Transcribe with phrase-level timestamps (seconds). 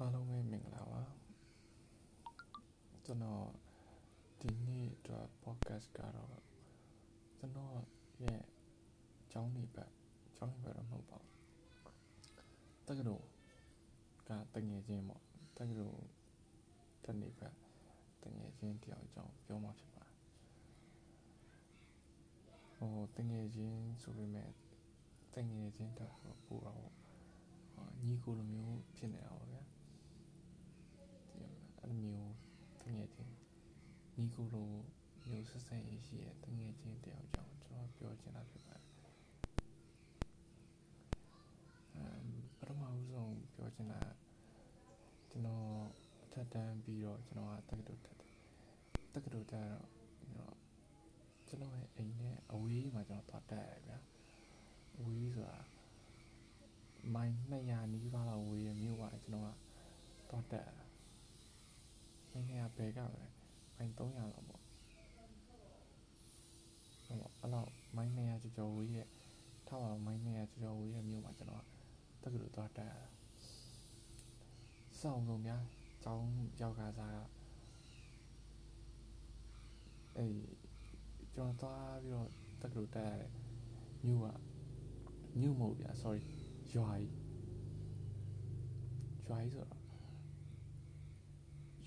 [0.00, 1.02] အားလုံးပဲမင်္ဂလာပါ
[3.04, 3.46] ကျွန်တော်
[4.40, 6.36] ဒီနေ့အတွက် podcast ကတော့
[7.38, 7.76] ကျွန်တော်
[8.22, 8.42] ရဲ့
[9.32, 9.90] ကျောင်းနေဘက်
[10.36, 11.32] ကျောင်းနေဘက်တော့မဟုတ်ပါဘူး
[12.86, 13.24] တက္ကသိုလ်
[14.28, 15.22] ကတငယ်ချင်းပေါ့
[15.58, 16.04] တက္ကသိုလ်
[17.04, 17.54] တနေဘက်
[18.22, 20.16] တငယ်ချင်းတယောက်အကြောင်းပြောမှာဖြစ်ပါတယ်
[22.76, 24.50] ဟိုတငယ်ချင်းဆိုပေမဲ့
[25.34, 26.16] တငယ်ချင်းတော့
[26.46, 26.86] ပူတော့
[28.04, 29.45] ညီကိုလိုမျိုးဖြစ်နေတာပါဗျာအဲ့လို
[32.04, 32.32] မျိုး
[32.82, 33.34] တငယ်ချင်း
[34.16, 34.70] ညီကိုလို
[35.28, 38.92] မျိုးဆက်ဆက်ရရှိရဲ့တငယ်ချင်းတယောက်ကြောင့်ကျွန်တော်ပြောချင်တာဖြစ်ပါတယ်
[41.94, 42.24] အမ်
[42.58, 44.00] ပထမဦးဆုံးပြောချင်တာ
[45.30, 45.68] ကျွန်တော်
[46.24, 48.34] အထက်တန်းပြီးတော့ကျွန်တော်ကတက္ကသိုလ်တက်တယ်
[49.14, 49.68] တက္ကသိုလ်တက်
[50.38, 50.54] တော့
[51.48, 53.98] ကျွန်တော်ရဲ့အိမ်နဲ့အဝေးမှာကျွန်တော်သွားတက်ရတယ်ဗျာ
[54.98, 55.58] အဝေးဆိုတာ
[57.14, 59.52] မိုင်200နီးပါးလောက်ဝေးရမြို့ပါကျွန်တော်က
[60.30, 60.85] သွားတက်ရ
[62.36, 63.06] မိုင်း200ဘယ်ကလဲ
[63.76, 64.62] မိုင်း300လောက်ပေါ့
[67.04, 69.08] ဟိုအဲ့လောက်မိုင်း200ကျော်ကျော်ဝေးရဲ့
[69.66, 71.64] ထားပါတော့မိုင်း200ကျော်ကျော်ဝေးရဲ့မြို့မှာကျွန်တော်
[72.22, 73.08] တက္ကသိုလ်သွားတက်ရတာ
[75.00, 75.62] စောင့်လို့များ
[76.04, 76.28] ကျောင်း
[76.60, 77.20] ရောက်ကစားက
[80.18, 80.40] အေး
[81.34, 82.28] ကျွန်တော်သွားပြီးတော့
[82.62, 83.32] တက္ကသိုလ်တက်ရတယ်
[84.04, 84.26] မြို့က
[85.40, 86.22] မြို့မဟုတ်ဗျာ sorry
[86.74, 87.12] ရွာကြီး
[89.28, 89.85] ရွာကြီးဆိုတော့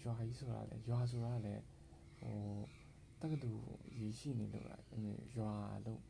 [0.03, 1.55] ရွာကြီးဆိုတာလေရွာဆိုတာလေ
[2.19, 2.35] ဟို
[3.21, 3.63] တက္ကသိုလ်
[3.99, 4.83] ရည်ရှိနေလို့လား
[5.37, 5.53] ရွာ
[5.85, 6.01] လို့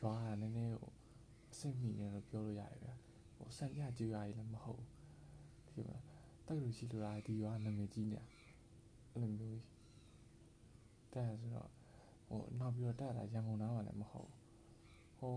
[0.00, 0.92] ရွာကနည်းနည်းဟို
[1.52, 2.94] အဆင့်မိနေလို့ပြောလို့ရတယ်ဗျာ
[3.36, 4.82] ဟိုစံပြကြွားရည်လည်းမဟုတ်
[5.74, 5.98] ဒီမှာ
[6.46, 8.24] တက္ကသိုလ်ရှိလို့လားဒီရွာနာမည်ကြီးနေတာ
[9.10, 9.60] အဲ့လိုမျိုး
[11.12, 11.70] တဲ့ဆိုတော့
[12.28, 14.30] ဟိုနောက်ပြီးတော့တက်လာရန်ကုန်သားမှလည်းမဟုတ်
[15.18, 15.36] ဟို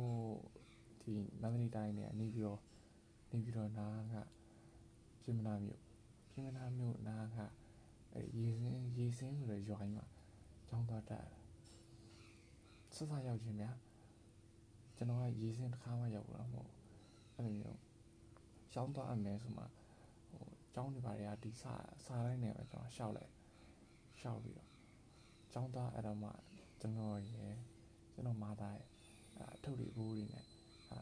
[1.01, 2.61] ဒီမန္တလေးတိုင်းနဲ့နေပြီးတော့
[3.31, 4.15] နေပြီးတော့နားက
[5.23, 5.81] ပြင်မနာမြို့
[6.31, 7.37] ပြင်မနာမြို့နားက
[8.13, 10.05] အဲရေစင်းရေစင်းဆိုတဲ့ရွာကြီးမှာ
[10.67, 11.39] ကျောင်းသားတက်ရတာ
[12.95, 13.77] ဆက်စားရောက်ခြင်းများ
[14.95, 16.71] ကျွန်တော်ကရေစင်းတစ်ခါမှရောက်လာမဟုတ်
[17.35, 17.79] အဲ့လိုမျိုး
[18.73, 19.63] ကျောင်းသားအမယ်ဆိုမှ
[20.31, 21.73] ဟိုကျောင်းတွေဘာတွေကဒီစာ
[22.05, 23.31] စာတိုင်းနဲ့ပဲကျွန်တော်ရှောက်လိုက်
[24.19, 24.69] ရှောက်ပြီးတော့
[25.53, 26.29] ကျောင်းသားအဲ့တော့မှ
[26.79, 27.55] ကျွန်တော်ရယ်
[28.13, 28.87] ကျွန်တော်မာသားရယ်
[29.55, 30.45] အထုတ်တွေဘူးတွေနဲ့
[30.91, 30.99] အာ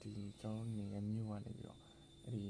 [0.00, 1.78] ဒီကျွန်တော်နေရမြို့ကနေပြီးတော့
[2.24, 2.44] အဲ့ဒီ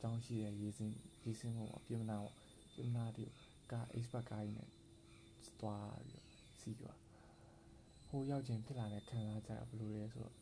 [0.00, 0.94] ကျောင်းရှိတဲ့ရေစင်း
[1.24, 2.34] ရေစင်းပေါ့ပြင်မနာပေါ့
[2.74, 3.32] ကျမတို့
[3.70, 4.70] ကား expert ကားကြီးနဲ့
[5.60, 6.26] သွားပြီးတော့
[6.60, 6.98] စီးသွား
[8.08, 10.36] ဟိုရောက်ချင်းဖြစ်လာတဲ့ခံစားချက်ဘယ်လိုလဲဆိုတော့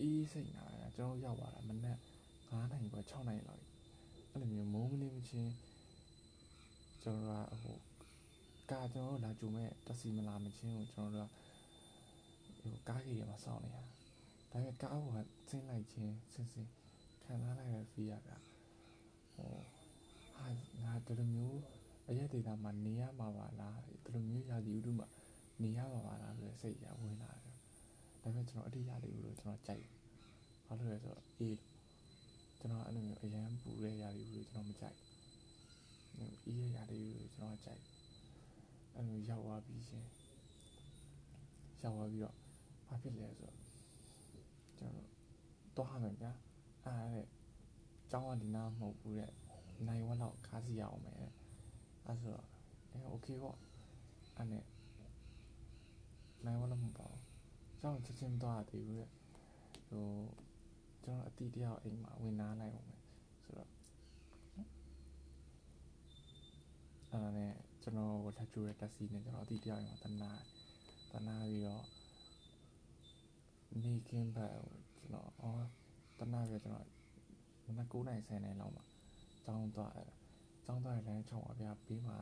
[0.00, 1.98] အေးစိတ်နာတာကျွန်တော်ရောက်လာတာမနက်
[2.38, 3.62] 9နိုင်ပေါ့6နိုင်လောက်
[4.30, 5.52] အဲ့လိုမျိုးမိုးမလင်းမချင်း
[7.02, 7.76] ကျွန်တော်ကဟို
[8.70, 13.82] ကားကျွန်တော်လာကြုံမဲ့တက်စီမလာမချင်းကိုကျွန်တော်တို့ကဟိုကားကြီးရမှာစောင့်နေရဒါ
[14.50, 15.12] ပေမဲ့ကားကို
[15.48, 16.70] ဆင်းလိုက်ချင်းဆင်းဆင်း
[17.24, 18.36] ခံစားလိုက်ရတဲ့ feel ရတာ
[19.34, 19.52] ဟို
[20.36, 20.46] ဟာ
[20.82, 21.60] ငါဒီလိုမျိုး
[22.08, 25.08] အရက်ဒေတာမှာနေရမှာပါလားဒီလိုမျိုးရာသီဥတုမှာ
[25.62, 27.56] နေရမှာပါလားဆိုတဲ့စိတ်ရဝင်လာတယ်
[28.22, 29.84] ဒါပေမဲ့ကျွန်တော်အတိရာသီဥတုကျွန်တော်ကြိုက်
[30.66, 31.58] ဘာလို့လဲဆိုတော့အေး
[32.58, 34.98] ကျွန်တော်အဲ့လိုမျိုးအရန်ပူတဲ့ရာသီဥတုကျွန်တော်မကြိုက်
[36.46, 37.82] အေးရရာသီဥတုကျွန်တော်ကြိုက်
[38.94, 40.06] အဲ့လိုရောက်သွားပြီးရှင်
[41.82, 42.36] ရောက်သွားပြီးတော့
[42.86, 43.56] ဘာဖြစ်လဲဆိုတော့
[44.78, 45.08] ကျွန်တော်
[45.76, 46.32] တော့ဟာမယ်ဗျာ
[46.84, 47.26] အားတဲ့
[48.10, 49.32] ကျောင်းကဒီနားမဟုတ်ဘူးတဲ့
[49.86, 51.16] နိုင်ဝက်လောက်ခါစီရအောင်မယ်
[52.06, 52.46] အဲဆိုတော့
[52.92, 53.58] အဲ okay ပေါ့
[54.36, 54.64] အဲ့နဲ့
[56.44, 57.14] နိုင်ဝက်လောက်မပေါ့
[57.80, 59.06] ကျောင်းချက်ချင်းမသွားသေးဘူးလေ
[59.88, 60.06] ဟို
[61.04, 63.02] ကျွန်တော်အတီးတယောက်အိမ်မှာဝင်နာလိုက်အောင်မယ်
[63.42, 63.70] ဆိုတော့
[67.10, 67.52] အဲ့နဲ့
[67.82, 70.30] ကျွန်တော်ကိုလက်ကျိုးတဲ့တက်စီနဲ့ကျွန်တော်အတီးတယောက်အိမ်မှာတနာ
[71.12, 71.84] တနာပြီးတော့
[73.82, 74.56] နေကင်းဘက်
[74.96, 75.64] ကျွန်တော်အော်
[76.18, 76.84] တနာပြီးတော့
[77.62, 78.84] ကျွန်တော်မနက်9:30နာရီလောက်မှာ
[79.44, 80.10] ကျောင်းသွားအဲ့
[80.64, 82.16] ကျောင်းသွားတဲ့လမ်းချောင်းပါဗျာဘေးမှာ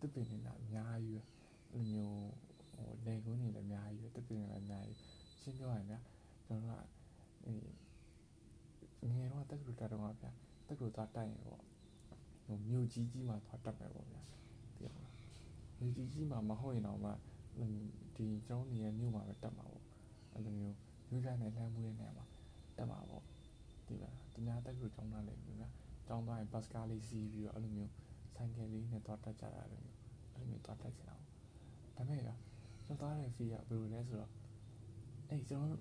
[0.00, 1.20] တစ်ပင်နေတာအများကြီးပဲ
[1.72, 2.28] အဲ့လိုမျိုး
[2.70, 4.98] ဟိုလေကုန်းတွေလည်းအများကြီးပဲတစ်ပင်တွေလည်းအများကြီး
[5.40, 5.98] ရှင်းပြောရရင်ဗျာ
[6.46, 6.84] ကျွန်တော်က
[7.46, 10.30] အေးငယ်တော့တက္ကသိုလ်တက်တော့ဗျာ
[10.68, 11.62] တက္ကသိုလ်သွားတိုက်ရင်ပေါ့
[12.46, 14.22] ဟိုမြို့ကြီးကြီးမှာသွားတက်မယ်ပေါ့ဗျာ
[14.76, 15.14] သိရမလား
[15.78, 17.10] မြို့ကြီးကြီးမှာမဟုတ်ရင်တော့မှ
[18.16, 19.84] ဒီကျောင်းနေရမြို့မှာပဲတက်မှာပေါ့
[20.32, 20.76] အဲ့လိုမျိုး
[21.10, 22.26] မြို့တိုင်းနဲ့လမ်းမွေးနေမှာ
[22.76, 23.22] တက်မှာပေါ့
[23.86, 25.68] ဒီလားသူများတက္ကသိုလ်ကျောင်းသားလည်းဗျာ
[26.06, 27.92] ကျောင်းသွားရင်ဘတ်စကားလေးစီးပြီးတော့အဲ့လိုမျိုး
[28.34, 29.98] ဆိုင်ကယ်လေးနဲ့သွားတက်ကြတာအဲ့လိုမျိုး
[30.32, 31.26] အဲ့လိုမျိုးသွားတက်ချင်တာပေါ့
[31.96, 32.30] ဒါပေမဲ့က
[32.84, 34.30] ကျွန်တော်သွားတဲ့ fee ကဘယ်လိုလဲဆိုတော့
[35.28, 35.80] အဲ့ကျွန်တော်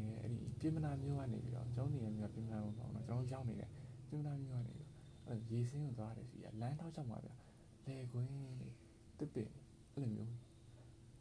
[0.00, 3.70] နေအဲ့ဒီပြင်မနာမျိုးကနေပြီးတော့ကျောင်းနေရမျိုးပြင်မနာမျိုးပေါ့နော်ကျွန်တော်ရောက်နေတယ်
[4.08, 7.30] ပြင်မနာမျိုးကနေပြီးတော့အဲ့ရေစင်းကိုသွားတဲ့ fee ကလမ်းထောက်ချက်မှာဗျ
[7.86, 8.74] လေကွင်းလေး
[9.18, 9.50] တစ်ပင်
[9.92, 10.32] အဲ့လိုမျိုး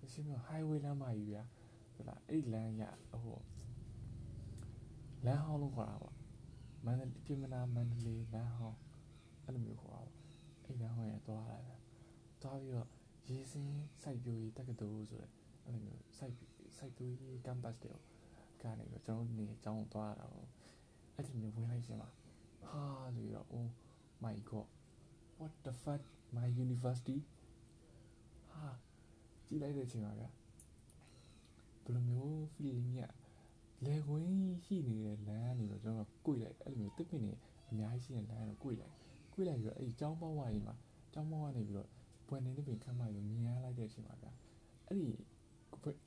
[0.03, 1.43] အရှင်းမျိုး highway လမ်းမကြီးဗျာ
[1.93, 2.83] ဟုတ်လားအဲ့ဒီလမ်းရ
[3.23, 3.39] ဟို
[5.25, 6.15] လမ်းဟောင်းလို့ခေါ်တာပေါ့
[6.85, 8.79] မန္တလေးပြင်မနာမန္တလေးလမ်းဟောင်း
[9.45, 10.11] အဲ့လိုမျိုးခေါ်တာပေါ့
[10.65, 11.75] အဲ့လမ်းဟောင်းရသွားလာတာ
[12.41, 12.89] သွားပြီးတော့
[13.29, 15.31] ရေစင်းစိုက်ပျိုးရေးတက္ကသိုလ်ဆိုတဲ့
[15.65, 16.35] အဲ့လိုမျိုးစိုက်
[16.77, 17.93] စိုက်ပျိုးရေး campus တွေ
[18.61, 20.49] ကနေပြီးတော့ကျွန်တော်နေအကြောင်းသွားရတာပေါ့
[21.15, 22.09] အဲ့ဒီမျိုးဝင်လိုက်ရှင်ပါ
[22.67, 22.83] ဟာ
[23.15, 23.67] လို့ပြီးတော့ oh
[24.23, 24.67] my god
[25.39, 26.01] what the fuck
[26.35, 27.17] my university
[28.51, 28.67] ဟာ
[29.47, 30.29] ကြည့်လိုက်တဲ့အချိန်မှာဗျာ
[31.83, 32.97] ဘယ်လိုမျိုး feeling ည
[33.85, 34.31] လေခွင်း
[34.65, 37.31] ရှိနေတဲ့လမ်းနေတော့ကျွန်တော်ကိုွေလိုက်အဲ့လိုမျိုးတစ်ပင်နေ
[37.69, 38.93] အများကြီးရှိတဲ့လမ်းတော့ကိုွေလိုက်
[39.33, 40.75] ကိုွေလိုက်ပြီးတော့အဲ့ဒီကျောင်းပေါက်ဝါးကြီးမှာ
[41.13, 41.89] ကျောင်းပေါက်ဝါးနေပြီးတော့
[42.27, 44.27] ပွင့်နေတဲ့ပင်ခမ်းမကြီးမြင်ရလိုက်တဲ့အချိန်မှာဗျ
[44.87, 45.09] အဲ့ဒီ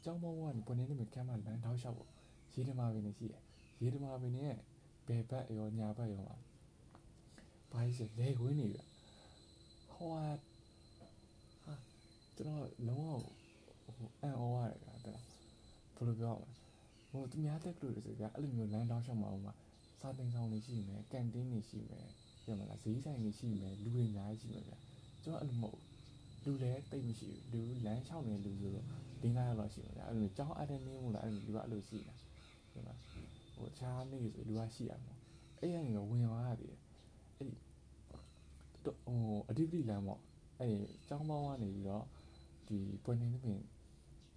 [0.05, 2.11] ကျောင်းပေါက်ဝါးကနေပွင့်နေတဲ့ပင်ခမ်းမလမ်းထောက်လျှောက်ပေါ့
[2.55, 3.43] ရေဓမာပင်နေရှိတယ်
[3.82, 4.58] ရေဓမာပင်နေရဲ့
[5.06, 6.37] ဘယ်ဘက်ရောညာဘက်ရောမှာ
[7.73, 8.81] ဘာကြီးစလေခွင်းနေဗျ
[9.93, 10.25] ဟောဟာ
[12.37, 13.20] ကျွန်တော်လုံး
[13.87, 15.19] ဝအန်အောရတယ်ကွာတဲ့
[15.96, 16.56] ဘယ်လိုပြောရမလဲ
[17.17, 19.55] ဟိုသူများတက်လို့လေဆိုကြအဲ့လိုမျိုးလမ်းတောင်းလျှောက်မှာဟိုမှာ
[20.01, 22.07] စာသင်ဆောင်တွေရှိမယ်ကန်တင်းတွေရှိမယ်
[22.45, 24.79] ပြမလားဈေးဆိုင်တွေရှိမယ်လူတွေအများကြီးရှိမယ်ဗျာ
[25.23, 25.79] ကျွန်တော်အဲ့လိုမဟုတ်
[26.45, 28.87] လူလည်းတိတ်မရှိဘူးလူလမ်းလျှောက်နေလူဆိုတော့
[29.21, 32.15] ဒင်းကားလောက်ရှိမှာဗျာအဲ့လိုကြောင်းအပ်တဲ့နေမို့လားအဲ့လိုလူကအဲ့လိုရှိနေတာ
[32.73, 32.99] ပြမလား
[33.57, 35.15] ဟိုခြားနေဆိုလူကရှိရမှာ
[35.61, 36.75] အဲ့ရနေဝင်သွားရတယ်
[37.37, 37.55] အဲ့ဒီ
[38.85, 40.21] ဟိုအဓိပတိလမ်းပေါ့
[40.59, 40.79] အဲ့ဒီ
[41.09, 42.05] ကျောင်းပေါင်းကနေပြီးတော့
[42.69, 43.61] ဒီပွင့်နေနေပင်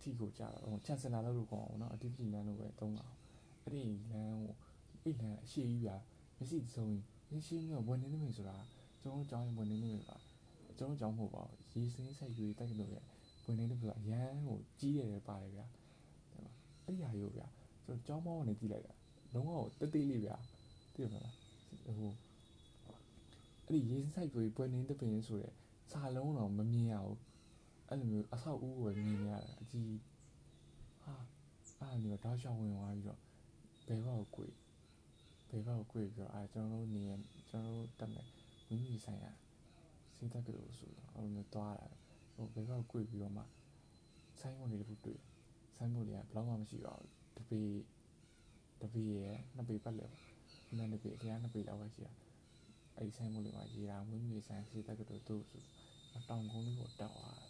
[0.10, 3.06] ထီကိုကြာတော့ဟိုချန်စလာလို့ခေါ်အောင်နော်အဓိပတိလမ်းလို့ပဲသုံးတာ
[3.64, 4.56] အဲ့ဒီလမ်းကို
[5.04, 5.90] အဲ့လမ်းအရှိကြီးပြ
[6.38, 6.86] မျက်စိစုံ
[7.30, 8.58] ရင်ရှင်းမျိုးပွင့်နေနေပင်ဆိုတာ
[9.02, 10.18] ကျွန်တော်ကျောင်းရင်ပွင့်နေနေပင်ပါ
[10.78, 12.98] ကျွန်တော်ကျောင်းမဟုတ်ပါဘူးရေစင်းဆိုင်ရွေးတိုက်လို့ရ
[13.44, 15.66] ပွင့်နေနေပင်ကအရန်ဟိုကြီးတယ်ပါတယ်ဗျာ
[16.86, 17.48] အဲ့ဒီဟာရိုးဗျာ
[17.86, 18.94] ကျွန်တော်ကျောင်းမောင်းကနေကြည့်လိုက်တာ
[19.34, 20.36] လုံးဝတက်သေးလေးဗျာ
[20.94, 21.36] သိရမလား
[21.98, 22.12] ဟို
[23.68, 25.54] အဲ့ဒီရေစင်းဆိုင်ရွေးပွင့်နေနေပင်ဆိုတဲ့
[25.92, 27.20] စာလုံးတော့မမြင်ရဘူး
[27.91, 30.00] အဲ့လိုမျိုးအဆောက်အဦကိုမြင်ရတာအကြီး
[31.01, 31.13] ဟာ
[31.91, 33.19] အဲ့လိုတောက်လျှောက်ဝင်သွားပြီးတော့
[33.88, 34.50] ဘယ်ဘက်ကိုကို
[35.50, 37.03] ဘယ်ဘက်ကိုကိုပြီးတော့အဲကျွန်တော်တို့နေ
[37.50, 38.27] ကျွန်တော်တို့တက်မယ်
[38.68, 39.31] မိမိဆိုင်ရာ
[40.15, 41.88] စိတ်တက်ကလေးဆိုတော့အဲ့လိုမျိုးသွားတာ
[42.36, 43.44] ဟိုဘယ်ဘက်ကိုပြီးတော့မှ
[44.39, 45.19] ဆိုင်းမွန်လေးတစ်ခုတွေ့
[45.75, 47.62] ဆိုင်းမွန်လေးကဘယ်တော့မှမရှိပါဘူးတပေ
[48.81, 50.24] တပေရဲ့နှစ်ပေပတ်လည်ပေါ့
[50.68, 52.13] ဒီနေ့နှစ်ပေအများနှစ်ပေလောက်ပဲရှိတာ
[52.95, 55.63] အဲ့ဒီဆိုင်မွန်လေးမှာရေးတာမိမိဆိုင်စိတ်တက်ကလေးတို့ဆို
[56.30, 57.49] တောင်ကုန်းလေးကိုတက်သွားတာ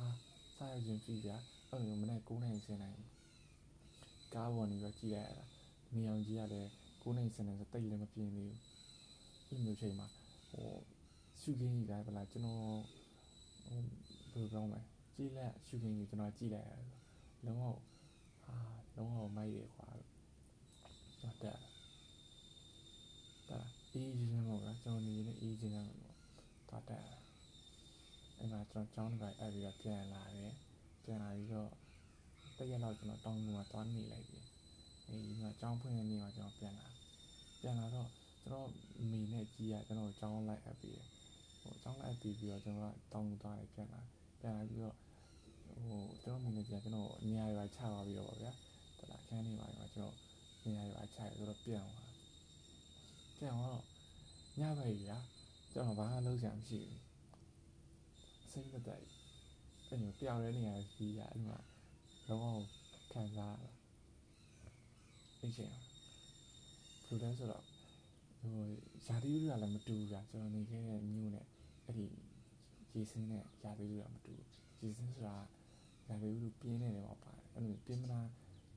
[0.00, 0.08] ဟာ
[0.56, 1.36] စားရခြင်းပြီဗျာ
[1.68, 2.98] အဲ့လိုမနေ့9နိုင်10နိုင်
[4.34, 5.44] ကားပေါ်နေတော့ကြည့်ရတာ
[5.94, 6.66] နေအောင်ကြီးရတယ်
[7.02, 8.52] 9နိုင်10နိုင်ဆိုတိတ်လည်းမပြင်းသေး
[9.46, 10.06] ဘူးအဲ့လိုမျိုးချိန်မှာ
[10.50, 10.68] ဟို
[11.40, 12.60] ရှုခင်းကြီးကဗလားကျွန်တော်
[14.32, 14.80] ဟိုဘယ်လိုပြောမလဲ
[15.14, 16.86] ကြည့်လက်ရှုခင်းကြီးကျွန်တော်ကြည့်လိုက်ရတယ်
[17.46, 17.64] လုံးဝ
[18.44, 18.56] ဟာ
[18.96, 19.86] လုံးဝမိုက်ရခွာ
[21.20, 21.58] တော့တက်
[23.48, 23.58] တာ
[23.92, 27.19] အေးကြီးနေမှာဗျာကျွန်တော်နေနေအေးကြီးနေမှာတော့တက်
[28.40, 30.54] အဲ့မှာကျွန်တော်ကျောင်းတိုင်းအဲ့ပြီးတော့ပြန်လာတယ်
[31.04, 31.70] ပြန်လာပြီးတော့
[32.56, 34.38] တရက်လောက်ကျွန်တော်တောင်းကူမှာသွားနေလိုက်ပြီ
[35.08, 36.86] အေးဒီမှာကျောင်းဖွင့်တဲ့နေ့မှာကျွန်တော်ပြန်လာ
[37.60, 38.08] ပြန်လာတော့
[38.40, 38.68] ကျွန်တော်
[39.10, 41.08] မိနဲ့ကြီးရကျွန်တော်ကျောင်းလိုက်အပ်ပြီးတယ်
[41.62, 44.00] ဟိုကျောင်းလိုက်အပ်ပြီးပြီးတော့ကျွန်တော်တောင်းကူသွားတယ်ပြန်လာ
[44.40, 44.96] ပြန်လာပြီးတော့
[45.84, 48.52] ဟိုကျွန်တော်မိနဲ့ကြီးကကျွန်တော်နေရာရွာချသွားပြီးတော့ဗျာ
[48.98, 50.16] တလားခန်းနေပါရွာကျွန်တော်
[50.64, 52.10] နေရာရွာချရဆိုတော့ပြန်သွား
[53.38, 53.82] ပြန်တော့
[54.58, 55.18] ညဘက်ကြီးဗျာ
[55.72, 57.09] ကျွန်တော်ဘာမှလုပ်စရာမရှိဘူး
[58.52, 59.06] စိတ်မတိုက်
[59.88, 61.58] အဲ့လိုတယောက်တည်းနေရာကြီးရအဲ့မှာ
[62.28, 62.58] လုံးဝ
[63.12, 63.66] ခံစားရ
[65.40, 65.74] အဲ့ချိန်
[67.06, 67.64] ဘယ်လိုလဲဆိုတော့
[68.40, 68.66] ဟို
[69.06, 71.46] ယာတိဥရလည်းမတူဘူးဗျာကျွန်တော်နေခဲ့တဲ့မြို့နဲ့
[71.84, 72.06] အဲ့ဒီ
[72.94, 74.48] ရေစင်းနဲ့ယာတိဥရမတူဘူး
[74.82, 75.36] ရေစင်းဆိုတာ
[76.08, 78.28] ယာတိဥပြင်းနေတယ်ပေါ့ပါတယ်အဲ့လိုပြင်းမလား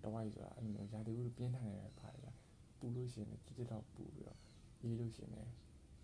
[0.03, 2.33] တဝိုက်ဆိုတာအဲ့လိုယာတိဥပြင်းထန်နေတယ်ပါတယ်ဗျာ
[2.77, 4.39] ပူလို့ရှိရင်ကြည့်ကြတော့ပူပြီးတော့
[4.81, 5.49] အေးလို့ရှိရင်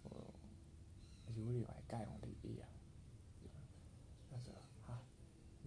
[0.02, 0.16] ဟို
[1.28, 2.79] အယိုးတွေပါကြိုက်အောင်လေးအေးရအဲ့ဆိုဟာ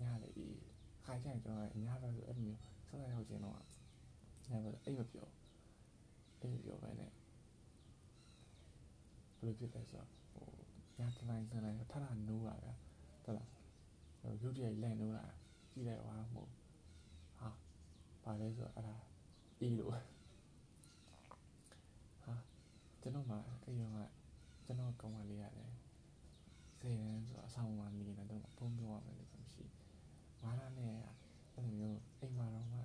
[0.02, 0.56] ညလေအေး
[1.04, 3.56] ခါကျရင်ကျွန်တော်ညဘက်ဆိုအဲ့လိုမျိုးဆက်ဆက်ရောက်ခြင်းတော့
[4.50, 5.28] ညဘက်အိမ်မပြော
[6.40, 7.10] အိမ်မပြောပဲနဲ့
[9.40, 10.46] ဘယ်လိုဖြစ်လဲဆိုတော့ဟို
[10.98, 11.94] ညတနိုင်တနိုင်ထထ
[12.28, 12.74] နိုးတာဗျာ
[13.24, 13.48] ဟုတ်လား
[14.20, 15.24] ဟိုရုပ်တရက်လက်နိုးတာ
[15.72, 16.48] ကြည့်လိုက်ပါမို့
[17.38, 17.48] ဟာ
[18.24, 18.96] ပါလဲဆိုတော့အဲ့ဒါ
[19.60, 20.00] အေးလို့ဟာ
[23.00, 23.98] ကျွန်တော်မှအဲ့ရောက
[24.64, 25.72] ကျွန်တော်ကောင်းပါလေးရတယ်
[26.78, 28.28] စေရန်ဆိုအဆောင်မှာနေနေတော့
[28.58, 29.21] ပုံပြောရမယ်လို့
[30.42, 30.94] မရှိမာရနဲ့
[31.54, 32.80] အဲ့လိုမျိုးအိမ်မှာတော့မှ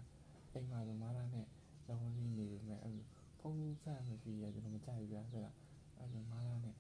[0.53, 1.45] အိမ်မှာဆိုမာရနဲ့
[1.87, 3.05] လောင်းလေးနေပြီမဲ့အဲ့လို
[3.39, 5.55] ဖုန်းဆက်မပြီးရကျွန်တော်မကြိုက်ဘူးဗျာဆိုတော့
[5.97, 6.75] အဲ့လိုမာရနဲ့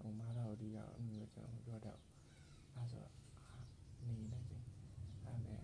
[0.00, 1.98] ဟိုမာရတို့ဒီကတော့အဲ့လိုကျွန်တော်မပြောတော့
[2.74, 3.04] အဲ့ဆို
[4.06, 4.64] နေနေချင်း
[5.24, 5.62] အဲ့နဲ့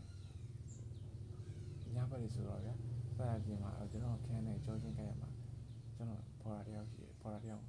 [1.94, 2.74] ညဘက်လေးဆိုတော့ဗျာ
[3.16, 5.30] ဆက်အပြင်မှာကျွန်တော်ခန်းနဲ့ကြောချင်းကြရမှာ
[5.96, 7.64] ကျွန်တော်ဖော်ရတယောက်ရှိတယ်ဖော်ရတယောက်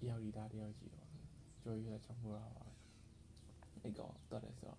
[0.00, 1.08] အယောက်ဒီသားတယောက်ရှိတော့
[1.62, 2.66] ကြော်ရတဲ့ချောင်းပေါ်တာပါ
[3.82, 4.78] အဲ့ကောင်တော့တယ်ဆိုတော့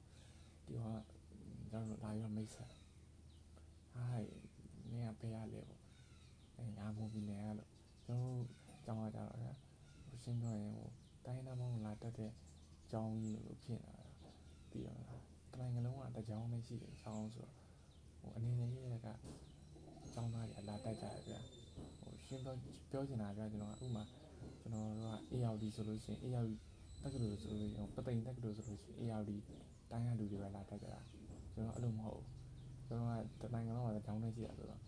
[0.65, 1.10] ဒီက
[1.71, 2.69] ကျွန်တော်လာပြီးမိတ်ဆက်
[3.93, 4.31] ဟိုင်း
[4.91, 5.81] နင်ကဘယ်ရလဲပေါ့
[6.57, 7.69] အဲငါမူပြီးနေရလို့
[8.05, 8.43] ကျွန်တော်
[8.85, 9.53] ကျောင်းကကြတော့ဗျာ
[10.07, 10.87] ဟိုရှင်းပြောရင်ဟို
[11.25, 12.31] တိုင်းသားမောင်းလာတက်တဲ့
[12.91, 14.05] ကျောင်းကြီးလို့ဖြစ်နေတာ
[14.71, 17.55] ပြီးတော့လားတနိုင်ငံလုံးကတကြောင်းနဲ့ရှိတယ်ကျောင်းဆိုတော့
[18.19, 19.07] ဟိုအနေနဲ့ရရက
[20.13, 21.39] ကျောင်းသားတွေအလာတက်ကြတယ်ဗျာ
[21.99, 22.55] ဟိုရှင်းပြော
[22.91, 24.03] ပြောချင်တာဗျာကျွန်တော်ကဥမာ
[24.59, 26.51] ကျွန်တော်တို့က ARD ဆိုလို့ရှိရင် ARD
[27.01, 29.31] တက္ကသိုလ်ဆိုလို့ပသိမ်တက္ကသိုလ်ဆိုလို့ရှိရင် ARD
[29.91, 31.01] တိုင်းရလူတွေပဲလာတက်ကြတာ
[31.61, 32.27] ကျွန်တော်အဲ့လိုမဟုတ်ဘူး
[32.87, 33.09] ကျွန်တော်
[33.41, 34.81] ကတနိုင်ငံလုံးကကျောင်းနဲ့ရှိတာဆိုတော့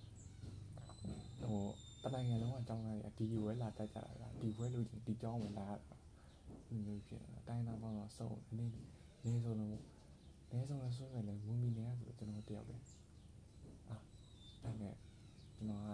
[1.42, 1.62] ဟို
[2.04, 5.76] တနိုင်ငံလုံးကကျောင်းသားတွေကဒီဝဲလာတက်ကြတာဗျာဒီဝဲလို့ချင်းဒီကျောင်းဝင်လာတာ
[6.68, 8.66] ဒီမျိုးဖြစ်နေတာတိုင်းသားပေါင်းတော့စုံနေ
[9.26, 9.78] နေဆိုလို့နေ
[10.50, 12.76] ဆိုလို့ဆိုရင်လည်းမူမီနေရဆိုကျွန်တော်တယောက်ပဲ
[13.90, 13.98] အာ
[14.64, 14.96] အဲ့နဲ့
[15.56, 15.90] ကျွန်တော်က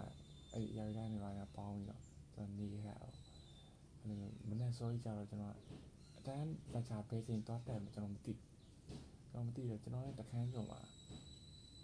[0.52, 2.02] အဲ့ဒီအရာတိုင်းတွေပါပေါင်းပြီးတော့
[2.34, 3.16] ကျွန်တော်နေခဲ့ရအောင်
[4.00, 5.56] အဲ့လိုမနေ့စောကြီးကြတော့ကျွန်တော်
[6.18, 8.32] အတန်းလက်ချဘဲချင်းတော့တက်ကျွန်တော်မသိ
[9.30, 10.80] ကျွန်တော်မသိတော့ကျွန်တော်လည်းတခန်းကျော်မှာ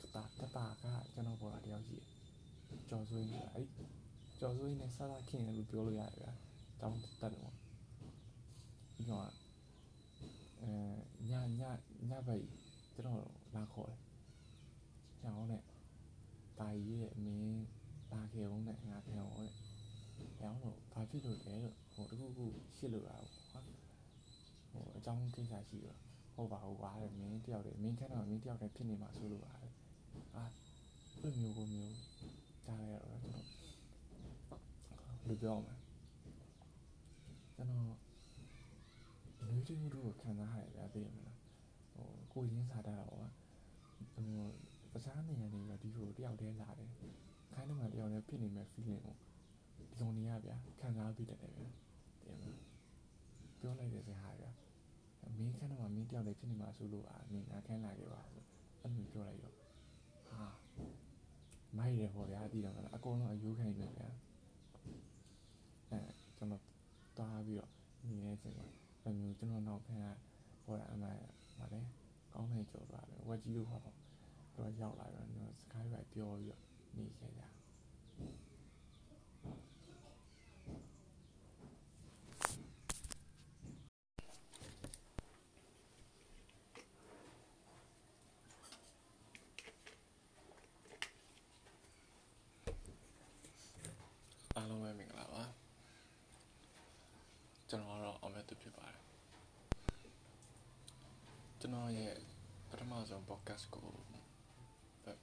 [0.00, 2.08] တတာတတာကကျွန်တော်ပေါ်တာတယောက်ရှိတယ်
[2.88, 3.68] ကျော်ဆွေးနေတာအဲ့
[4.40, 6.32] ကျော်ဆွေးနဲ့ဆရာခင်လို့ပြောလို့ရတယ်ဗျာ
[6.80, 7.54] တောင်းတက်တယ်ပေါ့
[8.96, 9.28] ဒီကောင်က
[10.62, 10.72] အဲ
[11.28, 11.62] ညည
[12.10, 12.42] ညဘက်
[12.94, 13.22] ကျွန်တော်
[13.54, 14.00] လာခေါ်တယ်။
[15.24, 15.62] ညောင်းနဲ့
[16.58, 17.64] တာကြီးရဲ့အမင်း
[18.12, 19.52] လာခဲ့အောင်နဲ့ငါခဲ့အောင်တဲ့။
[20.40, 23.16] ညောင်းတော့ဘာဖြစ်လို့လဲလို့ဟိုတခုခုရှစ်လို့တာ
[23.50, 25.98] ဟာဟိုအကြောင်းကိစ္စရှိတော့
[26.36, 29.72] ဟုတ်ပါဘူးပါတဲ့မင်းတယောက်တည်းမင်းခက်တော့မင်းတယောက်တည်းဖြစ်နေမှာဆိုလို့ပါတဲ့။
[30.36, 30.44] အာ
[31.22, 31.94] ဘယ်မျိုးကိုမျိုး
[32.66, 33.46] ကြားရတော့ကျွန်တော်
[35.28, 35.74] လူပြောမှာ
[37.54, 37.84] ကျွန်တော်
[39.48, 41.38] လူတွေတို့ခံစားရတယ်ဗျာသိရမလား
[41.94, 43.30] ဟိုကိုရင်းစားတာတော့
[44.12, 44.24] ဟို
[44.92, 46.90] ပစားနေရနေရဒီလိုတယောက်တည်းလာတယ်
[47.52, 49.14] ခိုင်းတယ်မှာတယောက်တည်းဖြစ်နေမဲ့ feeling ကို
[49.90, 52.56] ဒီလိုနေရဗျာခံစားပြီးတယ်ဗျာသိရမလား
[53.60, 54.50] ပြောလိုက်တဲ့စကားဗျာ
[55.38, 59.54] မင်းခန်းတော့မင်းတယောက်တည်းဖြစ်နေမှာဆိုလို့အာမင်းငါခန်းလာခဲ့ပါအဲ့လိုပြောလိုက်တော့
[60.28, 60.44] ဟာ
[61.76, 63.88] မိုက်တယ်ဟောဗျာဒီတော့အကုန်လုံးအယိုးခံနေဗျာ
[65.90, 66.00] အဲ
[66.36, 66.62] ကျွန်တော်
[67.18, 67.70] တားပြီးတော့
[68.06, 68.66] နေနေချိန်မှာ
[69.02, 70.06] ဘယ်မျိုးကျွန်တော်နောက်ခန်းက
[70.64, 71.08] ပေါ်လာအမှ
[71.58, 71.80] ဗာလဲ
[72.32, 73.96] ကောင်းနေကြော်သွားတယ်ဝက်ကြီးလို့ဟောတော့
[74.56, 76.62] တော့ရောက်လာတော့ကျွန်တော်စကားပဲပြောပြီးတော့
[76.96, 77.42] နေခဲ့ကြ
[94.56, 95.42] အားလုံးပဲမင်္ဂလာပါ
[97.68, 99.06] ကျွန်တော်ကတော့အောင်မြတ်သူဖြစ်ပါတယ်
[101.66, 102.14] ကျွန်တော်ရဲ့
[102.70, 103.90] ပထမဆုံး podcast ကို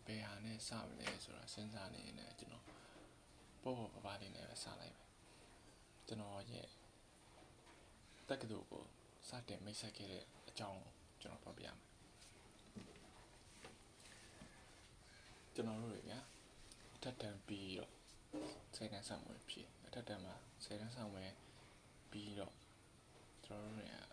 [0.05, 2.65] ဘယ်ဟာနဲ့စမလဲဆိုတာစဉ်းစားနေနေကျွန်တော်
[3.62, 5.03] ပေါ့ပေါ့ပါပါလေးနဲ့ပဲစလိုက်ပဲ
[6.07, 6.67] ကျွန်တော်ရဲ့
[8.29, 8.83] တက္ကသိုလ်ကို
[9.29, 11.77] စတင်မိတ်ဆက်ခဲ့တဲ့အကြောင်းကိုကျွန်တော်ပြောပြမယ်
[15.53, 16.19] ကျွန်တော်တို့တွေဗျာ
[17.03, 17.91] တက်တန်ပြီးတော့
[18.75, 21.31] စေတန်းဆောင်ဝင်ဖြစ်အထက်တန်းမှာစေတန်းဆောင်ဝင်
[22.12, 22.55] ပြီးတော့
[23.45, 24.12] ကျွန်တော်တို့တွေက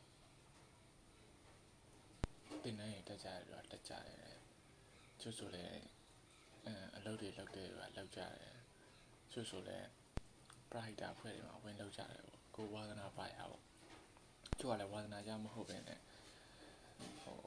[2.64, 4.34] တင်နိုင်ရတက်ကြရတော့တက်ကြတယ်
[5.20, 5.64] ကျို့ဆိုလဲ
[6.66, 8.56] အဲအလုပ်တွေလုပ်တယ်ကလုပ်ကြတယ်
[9.32, 9.78] ကျို့ဆိုလဲ
[10.70, 13.62] pride အဖွဲ့တွေမှာဝင်လုပ်ကြတယ်ပေါ့ကိုဝါသနာပါရပေါ့
[14.58, 16.00] ကျို့ကလည်းဝါသနာကြမဟုတ်ပဲနဲ့
[17.22, 17.38] ဟို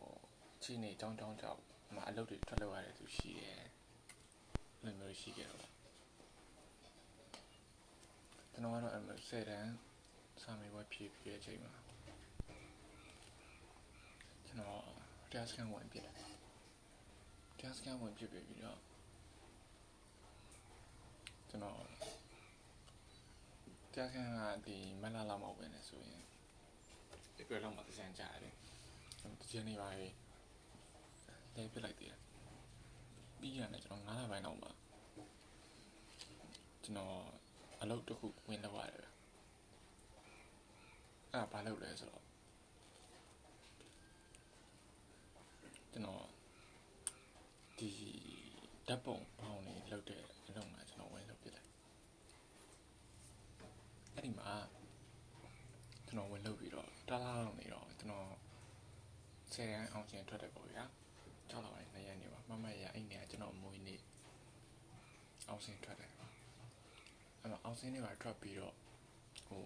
[0.63, 1.59] ချင်းနေတောင်းတောင်းကြောက်
[1.95, 3.61] မှာအလုပ်တွေထွက်လုပ်ရတယ်သူရှိတယ်
[4.83, 5.61] လည်းမျိုးရှိကြတော့
[8.51, 9.73] ကျွန်တော်ကတော့အဲ့ဆယ်တန်း
[10.41, 11.73] စာမေးပွဲဖြည့်ပြီးတဲ့အချိန်မှာ
[14.45, 14.92] ကျွန်တော်
[15.35, 16.15] တရားစခန်းဝင်ပြတယ်
[17.57, 18.79] တရားစခန်းဝင်ပြပြီးတော့
[21.49, 21.77] ကျွန်တော်
[23.93, 26.21] တရားစခန်းကဒီမလာလာမောက်ပဲနေဆိုရင်
[27.35, 28.55] ဒီပြလောက်မှသစံကြတယ်
[29.19, 30.07] ကျွန်တော်တကြနေပါပြီ
[31.55, 32.19] လဲပြလိုက်သေးတယ်
[33.39, 34.69] ပြီးရတယ်ကျွန်တော်9လပိုင်းတော့မှ
[36.83, 37.15] ကျွန်တော်
[37.81, 39.09] အလုပ်တစ်ခုဝင်လောက်ရတယ်
[41.31, 42.22] အဲ့ဒါဘာလုပ်လဲဆိုတော့
[45.93, 46.25] ကျွန်တော်
[47.79, 47.89] ဒီ
[48.87, 51.69] ဓာတ်ပုံပေါင်းနေလောက်တဲ့အလုပ်မှာကျွန်တော်ဝင်လုပ်ပြလိုက်
[54.13, 54.51] အဲ့ဒီမှာ
[56.05, 58.27] ကျွန်တော်ဝင်လုပ်ပြီးတော့တားလာတော့နေတော့ကျွန်တော်
[59.53, 60.83] ဆယ်ရန်အောင်ကျင်ထွက်တယ်ပေါ့ဗျာ
[61.49, 63.95] ကြောက်လာပါတယ်နှစ်ရက်နေပါမမရအဲ့နေကကျွန်တော်မွေးနေ
[65.47, 68.75] အောင်စင်ထွက်တယ်အဲ့တော့အောင်စင်းတွေပါထွက်ပြီးတော့
[69.47, 69.63] ဟို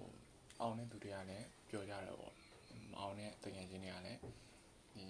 [0.59, 2.33] အောင်တဲ့သူတွေကလည်းပြောကြတယ်ပေါ့
[2.91, 4.19] မအောင်တဲ့တကယ်ချင်းတွေကလည်း
[4.95, 5.05] ဒီ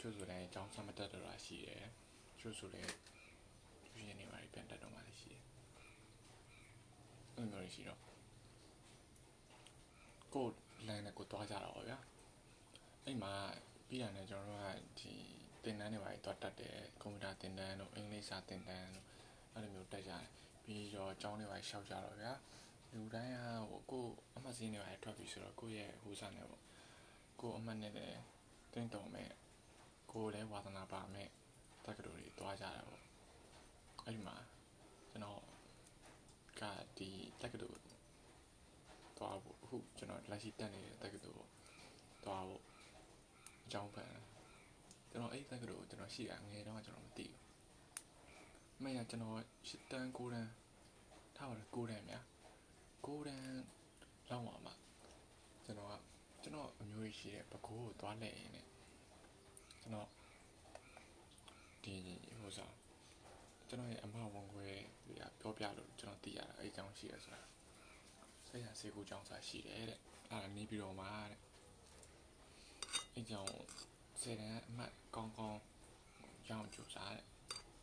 [0.00, 1.84] ချို့ဆိုလည်းအကြောင်းစမတက်တော့တာရှိတယ်
[2.40, 2.92] ချို့ဆိုလည်း
[3.82, 5.42] သူရှင်တွေပါပြန်တက်တော့မှလည်းရှိတယ်
[7.34, 8.00] အဲ့လိုရှိတော့
[10.34, 10.46] ကို
[10.86, 11.98] လမ်းနဲ့ကိုတွားကြတာပေါ့ဗျာ
[13.04, 13.32] အဲ့မှာ
[13.88, 15.12] ပြီးရတယ်ကျွန်တော်တို့ကဒီ
[15.64, 19.06] တင်တန်းတွေပါတွားတက်တယ်ကွန်ပျူတာတင်တန်းတို့အင်္ဂလိပ်စာတင်တန်းတို့
[19.52, 20.26] အဲ့လိုမျိုးတက်ကြတယ်
[20.64, 22.32] ပြီးတော့အကြောင်းတွေပါရှောက်ကြတော့ဗျာ
[22.92, 23.38] လူတိုင်းက
[23.70, 26.62] ဟိုကိုအမှတ်စင်းတွေထွက်ပြီဆိုတော့ကိုရဲ့ဟိုစားနေပေါ့
[27.40, 28.20] ကိုအမှတ်နဲ့လည်း
[28.72, 29.30] တင်းတုံမဲ့
[30.12, 31.28] ကိုလည်းဝါသနာပါမဲ့
[31.86, 33.02] တက္ကသိုလ်တွေတွားကြတာပေါ့
[34.04, 34.36] အဲ့ဒီမှာ
[35.10, 35.42] ကျွန်တော်
[36.60, 36.62] က
[36.98, 37.10] ဒီ
[37.42, 37.80] တက္ကသိုလ်
[39.18, 41.46] တွားဖို့အခုကျွန်တော်လက်ရှိတက်နေတဲ့တက္ကသိုလ်
[42.24, 42.62] တွားဖို့
[43.64, 44.12] အကြောင်းဖန်
[45.10, 49.38] ကျွန်တော်အဲ့တက္ကသိုလ်ကျွန်တော်ရှိတာငယ်တော့ကျွန်တော်မသိဘူးမင်းကကျွန်တော်
[49.68, 50.50] ရှစ်တန်း9တန်း
[51.36, 52.24] ထားပါတော့9တန်းများ
[53.06, 53.44] 9တန်း
[54.30, 54.74] လောက်ပါမှာ
[55.64, 55.94] ကျွန်တော်က
[56.42, 58.66] ကျွန်တော်အမျိုးကြီးရှိတဲ့ပကိုးကိုသွားလဲရင်းနဲ့
[59.82, 60.08] ကျွန်တော်
[61.84, 61.94] ဒီ
[62.40, 62.74] ဟိုစား
[63.68, 64.68] ကျွန်တော်ရဲ့အမဝန်ခွဲ
[65.06, 67.42] တွေကပြောပြလို့ကျွန်တော်သိရတာအဲ့အကြောင်းရှိရဆိုတာ
[68.46, 69.98] ဆေးရဆေးကူကြောင်းစာရှိတယ်တဲ့
[70.30, 71.40] အဲ့ဒါနေပြီးတော့မှာတဲ့
[73.12, 73.54] အဲ့ကြောင့်
[74.20, 75.60] ဆယ်တန်းအမှတ်ကောင်းကောင်း
[76.48, 77.24] ကြောင်းကြိုးစားတဲ့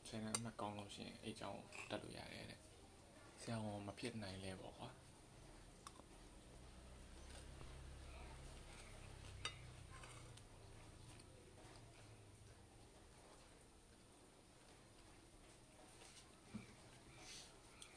[0.08, 2.60] ဆယ်တန်းအမှတ်ကောင်းလို့ရှိရင်အဲ့ကြောင်းတက်လို့ရတယ်တဲ့
[3.42, 4.90] ဆရာဝန်မဖြစ်နိုင်လဲပေါ့ကွာ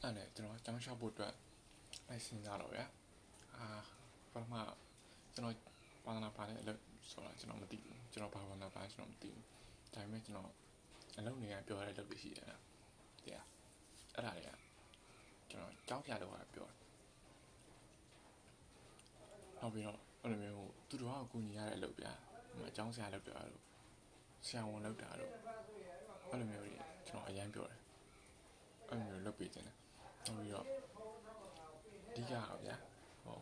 [0.01, 1.33] အဲ့နဲ့ကျွန်တော်ကျောင်းလျှောက်ဖို့အတွက်
[2.07, 2.85] လိုက်စဉ်းစားတော့ဗျာ
[3.57, 3.67] အာ
[4.31, 4.55] ပထမ
[5.33, 5.55] ကျွန်တော်
[6.05, 6.81] ဘာသာနာပါတဲ့အလုပ်
[7.11, 9.45] ဆိုတာကျွန်တော်မသိဘူးကျွန်တော်ဘာသာနာပါကျွန်တော်မသိဘူး
[9.93, 10.49] ဒါပေမဲ့ကျွန်တော်
[11.17, 12.61] အလုပ်နေရပြောရတဲ့အလုပ်တွေရှိတယ်နော်
[13.19, 13.45] တရား
[14.15, 14.49] အဲ့ဒါတွေက
[15.49, 16.75] ကျွန်တော်ကြောင်းပြတော့ပြောတယ်
[19.59, 22.13] နောက်ပြီးတော့အဲ့လိုမျိုးသူတို့ကကူညီရတဲ့အလုပ်ဗျာ
[22.55, 23.61] ဟိုအကြောင်းဆရာလုပ်ပြတာလို့
[24.45, 25.33] ဆရာဝန်လုပ်တာလို့
[26.29, 26.71] အဲ့လိုမျိုးတွေ
[27.07, 27.79] ကျွန်တော်အရင်ပြောတယ်
[28.89, 29.77] အဲ့လိုမျိုးလုပ်ပေးခြင်းတယ်
[30.25, 30.67] နောက်ပြီးတော့
[32.09, 32.75] အဓိကတော့ဗျာ
[33.23, 33.39] ဟို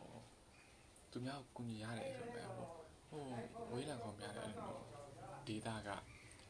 [1.12, 2.68] သူများကူညီရတယ်ဆိုပေမဲ့ဟို
[3.10, 3.24] ဟို
[3.72, 4.84] ဝေးလံကောင်ပြတယ်အဲ့လိုမျိုး
[5.48, 5.90] ဒေတာက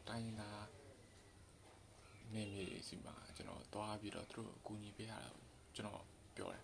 [0.08, 0.66] တိုင်းသား
[2.34, 5.30] နေမြေစီမှာကျွန်တော်သွားပြီးတော့သူတို့ကူညီပေးရတာ
[5.76, 6.04] ကျွန်တော်
[6.36, 6.64] ပြောတယ်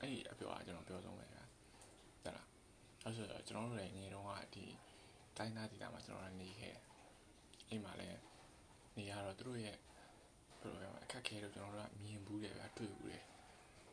[0.00, 1.44] အဲ့ဒီအပြောကကျွန်တော်ပြောဆုံးပဲဗျာ
[2.22, 2.46] ဟုတ်လား
[3.02, 4.64] အဲ့ဆိုတော့ကျွန်တော်တို့လည်းငယ်တုန်းကဒီ
[5.36, 6.76] တိုင်းသားဒေတာမှာကျွန်တော်လည်းနေခဲ့
[7.68, 8.18] အိမ်မှာလည်း
[8.96, 9.76] နေရတော့သူတို့ရဲ့
[10.62, 13.24] ဘယ်လိုပြောအခက်ခဲတော့ကျွန်တော်တို့ကမြင်ဘူးတယ်ဗျာတွေ့ဘူးတယ်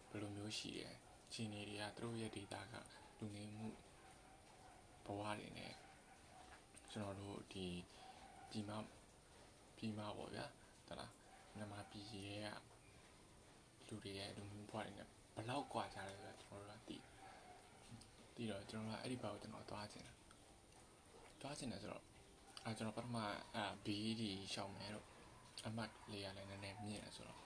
[0.09, 0.95] ဘယ်လိုမျိုးရှိတယ်
[1.33, 2.75] ချင်းနေတွေကသူတို့ရဲ့ data က
[3.19, 3.67] လူငယ်မှု
[5.05, 5.73] ဘဝတွေနဲ့
[6.91, 7.65] ကျွန်တော်တို့ဒီ
[8.51, 8.77] ဒီမှာ
[9.75, 10.45] ပြီးမှပေါ့ဗျာ
[10.87, 11.11] တလား
[11.55, 16.97] မြန်မာပြည်ရဲ့ကလူတွေရဲ့လူမှုဘဝတွေနဲ့ဘယ်လောက်ကွာကြလဲဆိုတော့ကျွန်တော်တို့ကသိ
[18.35, 20.15] သိတော့ကျွန်တော်ကအဲ့ဒီဘက်ကိုကျွန်တော်သွားချင်တယ်
[21.41, 22.03] သွားချင်တယ်ဆိုတော့
[22.63, 23.17] အဲကျွန်တော်ပထမ
[23.55, 24.21] အဲ BD
[24.53, 25.08] ရှောင်းမယ်တော့
[25.67, 27.39] အမှတ်လေးရလည်းနည်းနည်းမြင့်တယ်ဆိုတော့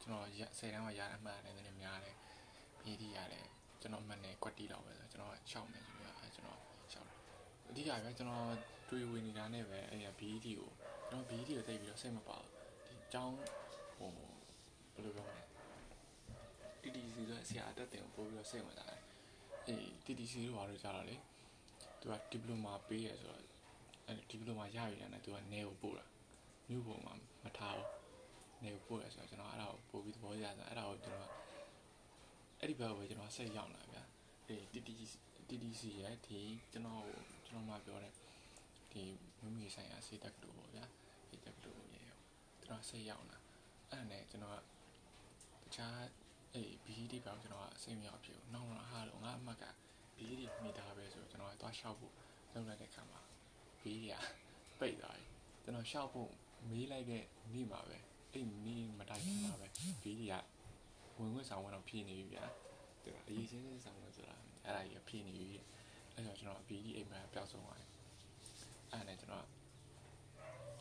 [0.00, 2.16] ကျွန်တော်ရ10တန်းကရတဲ့အမှတ်လည်းနည်းနည်းများတယ်
[2.82, 3.46] BD ရတယ်
[3.80, 6.60] ကျွန်တော်အမှတ်နဲ့ကွက်တီလောက်ပဲဆိုတော့ကျွန်တော်ရှောင်းမယ်ဆိုပြီးတော့အဲကျွန်တော်
[6.92, 7.18] ရှောင်းတယ်
[7.68, 8.46] အဓိကပဲကျွန်တော်
[8.88, 10.70] တွေးဝင်နေတာနဲ့ပဲအဲ့ရ BD ကို
[11.08, 12.52] ကျွန်တော် BD ကိုတိတ်ပြီးတော့စိတ်မပါဘူး
[12.86, 13.36] ဒီအကြောင်း
[13.96, 14.10] ဟို
[14.94, 15.42] ဘယ်လိုပြောမလဲ
[16.82, 19.00] TTC ဆိုဆရာအတက်တင်ကိုပို့ပြီးတော့စိတ်ဝင်စားတယ်
[19.66, 21.16] အေး TTC တို့ဘာလို့ကြားတော့လဲ
[22.00, 23.42] သူကဒီပလိုမာပေးရဆိုတော့
[24.06, 26.04] အဲဒီပလိုမာရရတယ်နဲ့သူကနေကိုပို့တာ
[26.68, 27.88] မြို့ပေါ်မှာမထားဘူး
[28.62, 31.32] နေကိုပို့ရဆိုတော့ကျွန်တော်အဲ့ဒါကိုပို့ပြီးသဘောကျတာအဲ့ဒါကိုကျွန်တော်
[32.60, 34.02] အဲ့ဒီဘက်ကိုကျွန်တော်ဆက်ရောက်လာဗျာ
[34.48, 35.12] အေး TTC
[35.48, 36.40] TTC ရဲ့ဒီ
[36.72, 37.04] ကျွန်တော်
[37.46, 38.12] ကျွန်တော်မှပြောတဲ့
[38.92, 39.02] ဒီ
[39.42, 40.84] မမီဆိုင်ရာစေတက်တူပေါ့ဗျာ
[41.28, 42.00] စေတက်တူရေ
[42.62, 43.38] ကျွန်တော်ဆက်ရောက်လာ
[43.90, 44.62] အဲ့ဒါနဲ့ကျွန်တော်ကတ
[45.74, 46.00] ခြား
[46.54, 49.64] အေး BD ဘောင်ကျွန်တော်ကအစိမ့်ရောက်ဖြစ်ဘူးနောက်တော့ဟာတော့ငါအမှတ်က
[50.16, 52.12] BD မိတာပဲဆိုကျွန်တော်ကသွားရှောက်ဖို့
[52.54, 53.20] လုပ်လိုက်တဲ့ခါမှာ
[53.82, 54.14] BD က
[54.78, 55.26] ပိတ်သွားပြီ
[55.62, 56.30] ကျွန်တော်ရှောက်ဖို့
[56.70, 57.96] မေးလိုက်တဲ့နေ့မှာပဲ
[58.32, 59.66] အဲ့နေ့မတိုင်ခင်မှာပဲ
[60.02, 60.34] BD က
[61.18, 62.44] ဝင်ခွင့်ဆောင်ဝင်တော့ဖြည့်နေပြီဗျာ
[63.04, 65.46] သူကအရေးချင်းချင်းဆောင်ဝင်ဆိုတာအဲ့ဒါကြီးကဖြည့်နေပြီ
[66.14, 67.88] အဲ့တော့ကျွန်တော် BD အိမ်မှာပျောက်ဆုံးသွားတယ်
[68.92, 69.46] အဲ့ဒါနဲ့ကျွန်တော်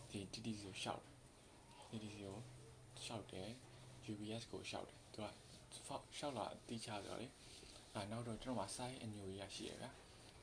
[0.09, 2.37] ဒီ TTC ကိုရှောက်တယ် TTC ကို
[3.05, 3.49] ရှောက်တယ်
[4.11, 7.27] UBS ကိုရှောက်တယ်သူကရှောက်လာတီးချဆိုတော့လေ
[7.93, 9.91] အဲနောက်တော့ကျွန်တော်မှာစိုင်းအညိုကြီးရရှိရဗျာ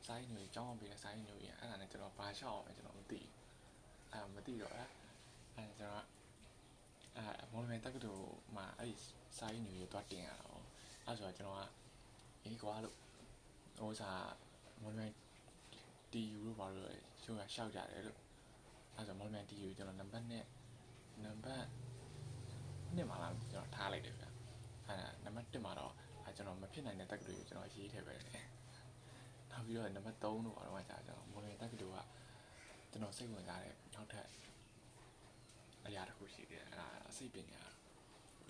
[0.07, 3.33] စိုင်းအညိုကြီးကျောင်းအောင်ပေးတဲ့စိုင်းအညိုကြီးအဲ့ဒါနဲ့ကျွန်တော်ဘာရှောက်အောင်လဲကျွန်တော်မသိဘူး
[4.13, 4.89] အဲမသိတော့အဲ့
[5.57, 6.07] အဲကျွန်တော်
[7.17, 8.97] အဲမော်လမြိုင်တက္ကသိုလ်မှာအဲ့ဒီ
[9.39, 10.65] စိုင်းအညိုကြီးတွားတင်ရတာပေါ့
[11.07, 11.63] အဲ့ဆိုတော့ကျွန်တော်က
[12.45, 12.97] အေးကွာလို့
[13.79, 14.27] ဟိုစား
[14.83, 15.15] မော်လမြိုင်
[16.13, 18.19] TU လို့ဘာလို့လဲရှုပ်ရရှောက်ကြတယ်လို့
[18.95, 20.45] အဲ့ဆိုမော်လမြိုင် TU ကျွန်တော်နံပါတ်နဲ့
[21.25, 21.65] နံပါတ်
[22.95, 24.29] နှစ်မှာလာကျွန်တော်ထားလိုက်တယ်ဗျာ
[24.89, 25.93] အဲနံပါတ်1မှာတော့
[26.25, 28.45] အဲကျွန်တော်မဖြစ်နိုင်တဲ့တက္ကသိုလ်ကိုကျွန်တော်ရေးထည့်ပဲတယ်
[29.51, 32.07] နောက်ပြီးတော့နံပါတ်3တို့ကတော့ကြာကျွန်တော်မော်လမြိုင်တက္ကသိုလ်က
[32.91, 34.27] ကျွန်တော်စိတ်ဝင်စားတဲ့နောက်ထပ်
[35.87, 37.63] အရာတစ်ခုရှိတယ်အဲဒါအစိတ်ပညာ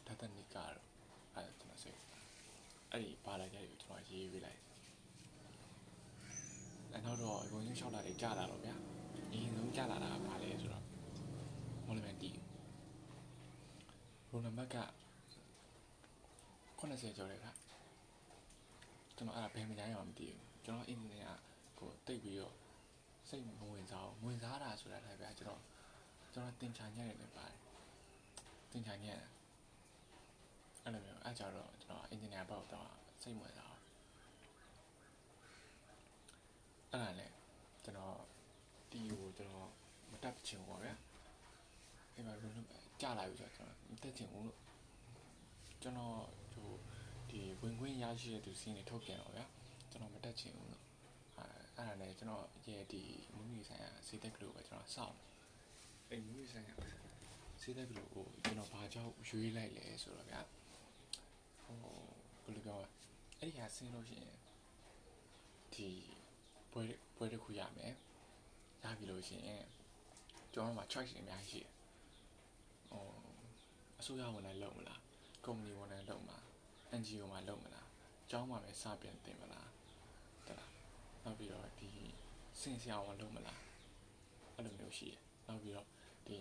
[0.07, 0.87] ဓာတ်တနိကာတော့
[1.35, 1.99] အဲကျွန်တော်စိတ်
[2.91, 4.61] အဲ့ဒီပါလာကြတယ်ကိုကျွန်တော်ရေးပေးလိုက်
[6.93, 8.75] အဲနောက်တော့အကုန်လုံးရှောက်လာတယ်ကြာလာတော့ဗျာ
[9.33, 10.85] အရင်ဆုံးကြာလာတာကဘာလဲဆိုတော့
[11.87, 12.31] မော်လမြိုင်တီ
[14.31, 14.77] ရိုနံပါတ်က
[16.81, 17.49] 80ကျော်တယ်ဗျ
[19.17, 21.33] ကျွန်တော်အဲ့ဒါဘယ်မညာရမှမသိဘူးကျွန်တော်အင်ဂျင်နီယာ
[21.79, 22.55] ကိုတိတ်ပြီးတော့
[23.29, 25.61] စိတ်မဝင်စားဘူးဝင်စားတာဆိုတာလည်းဗျာကျွန်တော်
[26.35, 27.59] ကျွန်တော်တင်ချာညက်ရတယ်ပါတယ်
[28.73, 29.23] တင်ချာညက်
[30.83, 32.91] အဲ့လိုမျိုးအဲ့ကြတော့ကျွန်တော်အင်ဂျင်နီယာဘက်တော့
[33.23, 33.83] စိတ်မဝင်စားဘူး
[36.93, 37.35] အဲ့ဒါလည်း
[37.85, 38.19] ကျွန်တော်
[38.91, 39.71] တီကိုကျွန်တော်
[40.13, 40.95] မတက်ချင်ဘူးပါဗျာ
[42.15, 42.69] အဲ့မှာလုံးလုံး
[43.01, 44.59] ကြာလာပြီဆိုတော့ကျွန်တော်မတက်ချင်ဘူးလို့
[45.83, 46.19] ကျွန်တော်
[46.53, 46.71] ဟို
[47.31, 49.45] ဒီဝင်ခွင့်ရရှိတဲ့သူစီးနေထုတ်ပြန်တော့ဗျာ
[49.91, 50.83] ကျွန်တော်မတက်ချင်ဘူးလို့
[51.39, 51.45] အဲ
[51.77, 53.03] အဲ့ဒါလည်းကျွန်တော်ရဲ့ဒီ
[53.35, 55.17] မူမီဆိုင်ရာစေတက်ကလေးကိုပဲကျွန်တော်စောင့်
[56.11, 56.75] အဲ့မူမီဆိုင်ရာ
[57.61, 60.41] စေတက်ကလေးကိုကျွန်တော်ဘာကြောင့်ရွေးလိုက်လဲဆိုတော့ဗျာ
[61.63, 61.79] ဟို
[62.45, 62.89] ဘယ်လိုပြောလဲ
[63.39, 64.37] အဲ့ဒီဟာဆင်းလို့ရှိရင်
[65.75, 65.89] ဒီ
[66.73, 66.83] ပွဲ
[67.17, 67.93] ပွဲတစ်ခုရမယ်
[68.83, 69.65] ရပြီလို့ရှိရင်
[70.53, 71.73] ကျွန်တော်တို့မှာ choice အများကြီးရှိတယ်
[72.91, 73.05] ဟို
[74.01, 75.01] အစိုးရဝန်ထမ်းလုပ်မလား
[75.45, 76.45] ကုမ္ပဏီဝန်ထမ်းလုပ်မလား
[77.01, 77.89] NGO မှာလုပ်မလား
[78.31, 79.69] ကျောင်းမှာပဲစပြန်တင်မလား
[80.47, 80.71] တလား
[81.25, 81.91] နောက်ပြီးတော့ဒီ
[82.61, 83.61] စင်ဆရာဝန်လုပ်မလား
[84.55, 85.89] အဲ့လိုမျိုးရှိတယ် နောက်ပြီးတော့
[86.27, 86.39] ဒီ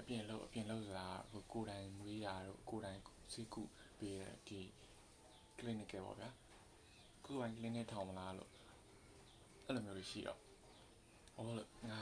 [0.00, 3.00] အပြင်လုပ်အပြင်လုပ်ဆိုတာဟိုကိုယ်တိုင်မွေးတာတို့ကိုယ်တိုင်
[3.32, 3.62] စိတ်ကု
[3.98, 4.60] ပေးတဲ့ဒီ
[5.58, 6.30] clinic ပေါ့ဗျာ
[7.24, 8.50] ကိုယ်တိုင် clinic ထောင်မလားလို့
[9.64, 10.40] အဲ့လိုမျိုးတွေရှိတော့
[11.34, 12.00] ဟောလို့ငါ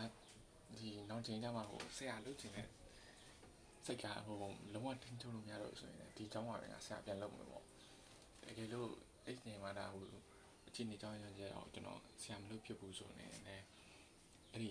[0.79, 2.69] ဒီနောက်ချိန်ကျမှဟိုဆရာလုပ်ချင်တဲ့
[3.87, 4.37] စိတ်ကဟို
[4.73, 7.65] လုံးဝတင်းချုံလို့မရတော့ဆိုရင်ဒီကျောင်းမှာပဲငါဆရာပြန်လုပ်မယ်ပေါ့
[8.43, 8.91] တကယ်လို့
[9.25, 10.05] အဲ့ဒီမှာဒါဟို
[10.69, 13.63] အချင်းနေကျောင်းရရအောင်ကျွန်တော်ဆရာမလုပ်ဖြစ်ဘူးဆိုနေတယ်
[14.53, 14.65] အဲ့ဒ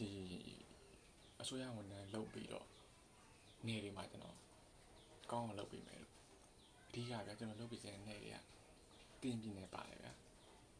[0.00, 0.10] ဒီ
[1.40, 2.66] အစိုးရဝန်ထမ်းလုပ်ပြီးတော့
[3.66, 4.36] နေတွေမှာကျွန်တော်
[5.32, 6.14] ကောင်းအောင်လုပ်ပြီးမယ်လို့
[6.88, 8.36] အဓိကဗျာကျွန်တော်လုပ်ပြီးစတဲ့နေတွေက
[9.22, 10.12] တင်းပြင်းနေပါတယ်ဗျာ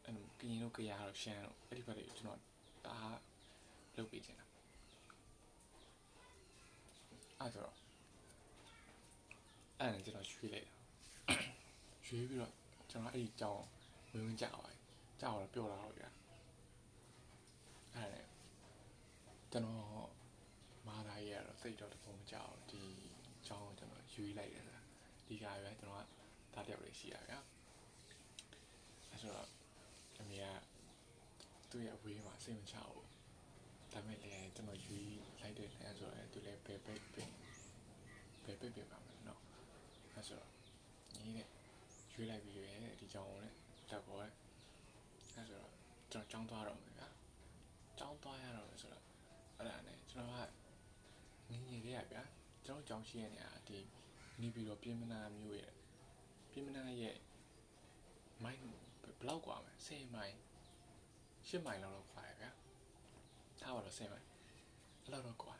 [0.03, 2.39] အဲ့လိုကရင်တို့ကြရတော့ရှမ်းတို့အဲ့ဒီဘက်တွေကျွန်တော်
[2.87, 2.99] ဒါ
[3.97, 4.45] လုပ်ပြီးချင်တာ
[7.39, 7.73] အဲ့တော့
[9.79, 10.75] အဲ့ဒါကျွန်တော်ရွှေ့လိုက်တာ
[12.05, 12.53] ရွှေ့ပြီးတော့
[12.89, 13.65] ကျွန်တော်အဲ့ဒီကြောင်း
[14.11, 14.79] ဝင်ဝင်ကြောက်ပါတယ်
[15.21, 16.09] ကြောက်တော့ပြောတာတော့ဗျာ
[17.95, 18.25] အဲ့ဒါနဲ့
[19.51, 20.09] ကျွန်တော်
[20.87, 22.83] မာလာရတော့စိတ်တော့တပုံမကြောက်ဒီ
[23.47, 24.81] ကြောင်းကိုကျွန်တော်ရွေးလိုက်တယ်ဆိုတာ
[25.27, 26.05] ဒီကရွယ်ကျွန်တော်က
[26.53, 27.39] တားတယောက်လေးရှိရဗျာ
[29.09, 29.49] အဲ့ဆိုတော့
[30.19, 30.45] အမေက
[31.69, 33.07] သူ့ရဲ့အဝေးမှာစိတ်မချဘူး
[33.91, 37.25] ဒါပေမဲ့လည်းကျွန်တော်ရွေးလိုက်တဲ့လဲဆိုတော့သူလည်းပဲပဲပဲ
[38.43, 39.41] ပဲပဲပဲပါမယ်နော်
[40.13, 40.51] အဲ့ဆိုတော့
[41.15, 41.47] ညီနဲ့
[42.13, 43.55] ရွေးလိုက်ပြီးရွေးဒီကြောင်းကိုလည်း
[43.89, 44.33] တက်ပေါ်တယ်
[45.35, 45.71] အဲ့ဆိုတော့
[46.11, 47.07] ကျွန်တော်ကြောင်းသွားတော့မယ်ဗျာ
[47.99, 48.70] ကြောင်းသွားရတော့မယ်ဆိုတော့အဲ့ဒါနဲ့
[50.10, 50.50] ကျွန်တော်
[51.48, 52.22] ကငင်းငယ်လေးရဗျာ
[52.64, 53.78] ကျွန်တော်ကြောင်းရှိရနေတာဒီ
[54.40, 55.72] နေပြီးတော့ပြင်မနာမျိုးရဲ့
[56.52, 57.16] ပြင်မနာရဲ့
[58.42, 58.80] မိုင်းဘယ်
[59.28, 60.34] လောက်กว่าမလဲ10မိုင်
[61.48, 62.50] 10မိုင်လောက်တော့กว่าရဗျာ
[63.60, 64.26] ထားပါတော့10မိုင်
[65.02, 65.56] အဲ့လောက်တော့กว่า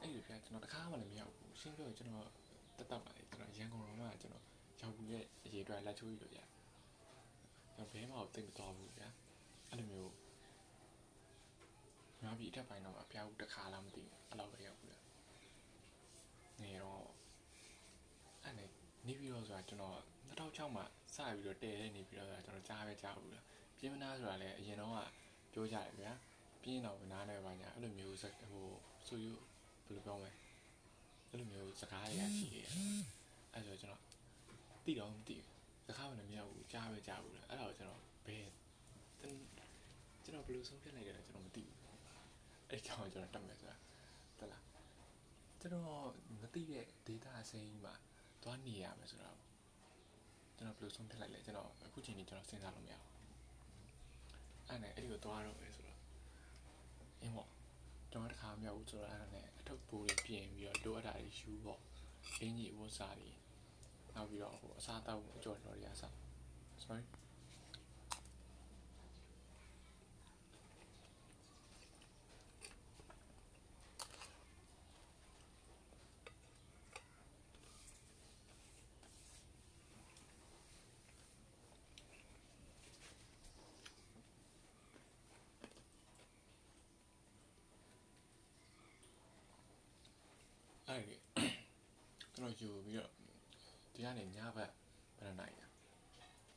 [0.00, 2.28] အဲ့ဒီဗျာကျွန်တော်တခါမှလည်းမရောက်ဘူးရှင်းပြောရင်ကျွန်တော်
[2.76, 4.44] တက်တက်ပါလေကျွန်တော်ရန်ကုန်တော်မှာကျွန်တော်
[4.80, 6.48] ရောက်ဘူးရဲ့အရေးအတွက်လက်ချိုးကြီးလို့ရတယ်
[7.74, 9.08] ကျွန်တော်ဘဲမှာတော့တိတ်မတော်ဘူးဗျာ
[9.68, 10.12] အဲ့လိုမျိုး
[12.23, 14.97] ငါပြီးအထက်ပိုင်းတော့အပြားဘူးတစ်ခါလားမသိဘူးအဲ့လောက်ပဲရောက်ဘူးလေ
[16.61, 17.05] နေတော့
[18.43, 18.69] အဲ့နဲ့
[19.07, 23.45] နေပြီးတော့ဆိုတာကျွန်တော်2006မှာစပြီးတော့တည်တဲ့နေပြီးတော့ဆိုတာကျွန်တော်ကြားပဲကြားဘူးလား
[23.77, 24.97] ပြင်းမနာဆိုတာလည်းအရင်တော့က
[25.53, 26.11] ပြောကြတယ်ဗျာ
[26.63, 28.65] ပြင်းတော့နားနေပါညာအဲ့လိုမျိုးဟို
[29.07, 29.31] ဆိုယူ
[29.85, 30.31] ဘယ်လိုပြောမလဲ
[31.29, 32.67] အဲ့လိုမျိုးစကားရရှိတယ်
[33.53, 34.01] အဲ့ဆိုကျွန်တော်
[34.85, 35.55] တိတော့မသိဘူး
[35.87, 38.47] စကားမလည်းမရဘူးကြားပဲကြားဘူးလားအဲ့ဒါကိုကျွန်တော်ဘယ်
[40.23, 41.70] ကျွန်တော်ဘယ်လိုဆုံးဖြတ်လိုက်ကြလဲကျွန်တော်မသိဘူး
[42.71, 43.75] အဲ့ကြောင့်ကျွန်တော်တက်မယ်ဆိုတာ
[44.39, 44.63] တလား
[45.59, 45.85] ကျွန်တော်
[46.41, 47.93] မသိတဲ့ data အစိမ်းမှာ
[48.43, 49.31] သွားနေရမယ်ဆိုတာ
[50.55, 53.11] ကျွန်တော်ဘယ်လိုဆုံးဖြတ်လိုက်လဲကျွန်တော်အခုချိန်ကြီးကျွန်တော်စဉ်းစားလို့မရဘူး
[54.67, 55.99] အဲ့နဲ့အဲ့ဒီကိုသွားတော့မယ်ဆိုတော့
[57.21, 57.49] အင်းပေါ့
[58.11, 61.79] ကျွန်တော်တခါမရောက်ဘူးဆိုတော့အဲ့ဒါနဲ့အထုပ်ပိုးတွေပြင်ပြီးတော့လိုအပ်တာတွေယူပေါ့
[62.39, 63.31] အင်းကြီးအဝတ်စားတွေ
[64.15, 66.13] နောက်ပြီးတော့ဟိုအစားတောက်ကြော်တော်တွေအစား
[66.83, 67.03] sorry
[90.91, 91.15] အဲ့ဒီ
[92.35, 93.11] ကျွန်တော် ယူပြီးတော့
[93.93, 94.71] ဒီကနေညဘက်
[95.19, 95.55] ဘယ်နှစ်နာရီ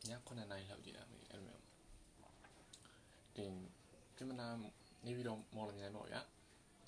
[0.08, 1.62] ည9နာရီလောက်ကြည့်တာမသိအဲ့လိုမျိုး
[3.36, 3.52] တင်
[4.16, 4.48] ကျမနာ
[5.04, 6.20] နေပြီးတော့မော်လမြိုင်ပေါ့ဗျာ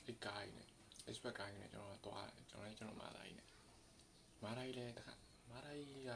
[0.07, 0.69] ဒီကိုင်းနဲ့
[1.09, 3.49] expert ကိုင်းနဲ့ကျွန်တော်တော့ကျွန်တော်လည်းကျွန်တော်မာသားကြီးနဲ့
[4.43, 5.15] မာသားကြီးလည်းတခါ
[5.51, 6.11] မာသားကြီးက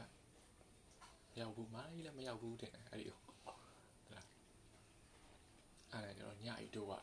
[1.31, 4.27] မရောက်ဘူးမာသားကြီးလည်းမရောက်ဘူးတဲ့အဲ့ဒီဟုတ်လား
[5.91, 6.93] အဲ့ဒါကျွန်တော်ညအိတို့က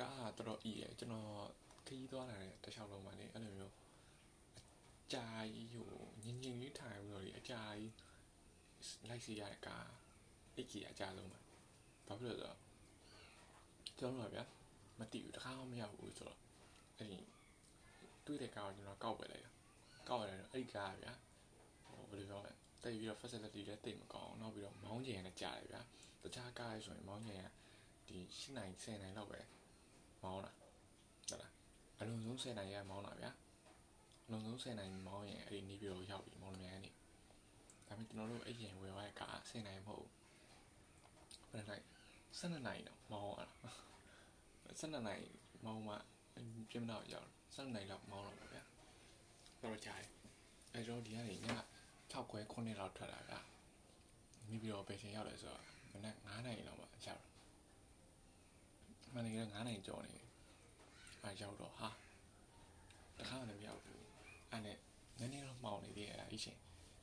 [0.00, 1.26] ကားကတော့အီးရကျွန်တော်
[1.86, 3.72] ခရီးသွားလာတဲ့တခြားလုံးမှာနေအဲ့လိုမျိုး
[5.12, 5.90] ကြာကြီးဟို
[6.24, 7.92] ညင်ညင်လေးထိုင်ပြီးတော့လေအကြာကြီး
[9.08, 9.88] လိုက်စီရတဲ့ကား
[10.54, 11.38] အိတ်ကြီးအကြာဆုံးပဲ
[12.06, 12.58] ဘာဖြစ်လို့လဲဆိုတော့
[13.98, 14.44] ကျွန်တော်တို့ကဗျာ
[14.98, 16.38] မတိဘူးတခါမှမရောက်ဘူးဆိုတော့
[16.98, 17.18] အဲ့ဒီ
[18.26, 19.50] တွေ့တဲ့ကားကိုကျွန်တော်ကောက်ပဲလိုက်တာ
[20.08, 21.12] ကောက်ရတယ်အဲ့ဒီကားကဗျာ
[21.86, 25.82] ဟိုဘယ်လိုပြောလဲတိတ်ပြီးတော့ facility လည်းတိတ်မကောင်းနောက်ပြီးတော့မောင်းကျင်လည်းကြားတယ်ဗျာ
[26.22, 27.48] တခြားကားရဆိုရင်မောင်းကျင်က
[28.08, 29.40] ဒီ၈နိုင်10နိုင်လောက်ပဲ
[30.22, 30.52] မောင်းတာ
[31.28, 31.52] ဟုတ်လား
[31.98, 33.41] အလုံးစုံ10နိုင်ရမောင်းတာဗျာအ
[34.30, 36.90] လုံးစုံ10နိုင်မောင်းရင်အဲ့ဒီနေပြီးတော့ရောက်ပြီမောင်းလို့မြန်နေ
[37.86, 40.10] ဒါပေမဲ့ကျွန်တော်တို့အဲ့ရင်ဝယ်သွားတဲ့ကား10နိုင်မဟုတ်ဘူး
[41.50, 41.84] ဘယ်နိုင်
[42.38, 43.48] 12နိုင်တော့မောင်းရတာ
[44.80, 45.24] 12နိုင်
[45.64, 45.94] မောင်းမှ
[46.70, 48.64] ပြင်မတော့ရောက်12နိုင်လောက်မောင်းတော့ဗျာ
[49.62, 50.10] တော့ကြားတယ်
[50.72, 51.38] အဲ့တော့ဒီကနေည
[52.12, 53.40] 6ခွဲ9လောက်ထွက်လာဗျာ
[54.48, 57.22] မိပြီးတော့ပဲချိန်ရောက်တယ်ဆိုတော့မနက်9နိုင်လောက်မှရောက်
[59.14, 60.16] မနေ့က9နိုင်ကျော်နေ
[61.22, 61.88] အားရောက်တော့ဟာ
[63.18, 64.01] တခါမှမရောက်ဘူး
[64.52, 64.78] အဲ့နဲ့
[65.18, 66.58] နည်းနည်းတော့မှောင်နေသေးတယ်အဲ့ရှင်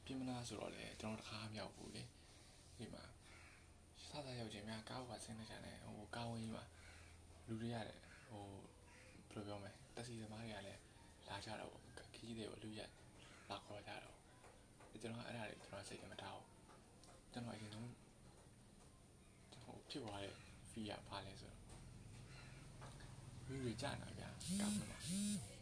[0.05, 2.03] ပြင်မလားဆိုတော့လေကျွန်တော်တခါမရောက်ဘူးလေ
[2.77, 3.03] ဒီမှာ
[4.07, 6.65] စသရောက်ချင်းများကားဝါဆင်းနေကြတယ်ဟိုကားဝင်းကြီးမှာ
[7.47, 8.43] လူတွေရတယ်ဟို
[9.31, 10.81] ဘယ်လိုပြောမလဲတက်စီသမားတွေကလည်း
[11.27, 12.91] လာကြတော့ခကြီးတွေကိုလူရက်
[13.49, 14.15] လာခေါ်ကြတော့
[15.01, 16.47] ကျွန်တော်အဲ့ဒါတွေကျွန်တော်စိတ်ကမထားဘူး
[17.31, 17.89] ကျွန်တော်အရင်ဆုံး
[19.63, 20.33] ဟိုဖြစ်သွားတဲ့
[20.71, 21.61] ဖီးရပါလဲဆိုတော့
[23.47, 24.97] လူတွေကြာတာဗျာကားမှာ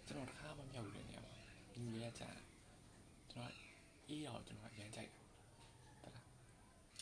[0.08, 1.16] ကျွန်တော်တခါမှမရောက်ဘူးတဲ့
[1.85, 2.29] နေရာမှာလူတွေကကြာ
[3.31, 3.53] ကျွန်တော်
[4.07, 5.25] အေးရောကျွန်တော်ရမ်းကြိုက်တယ်
[6.01, 6.25] တလား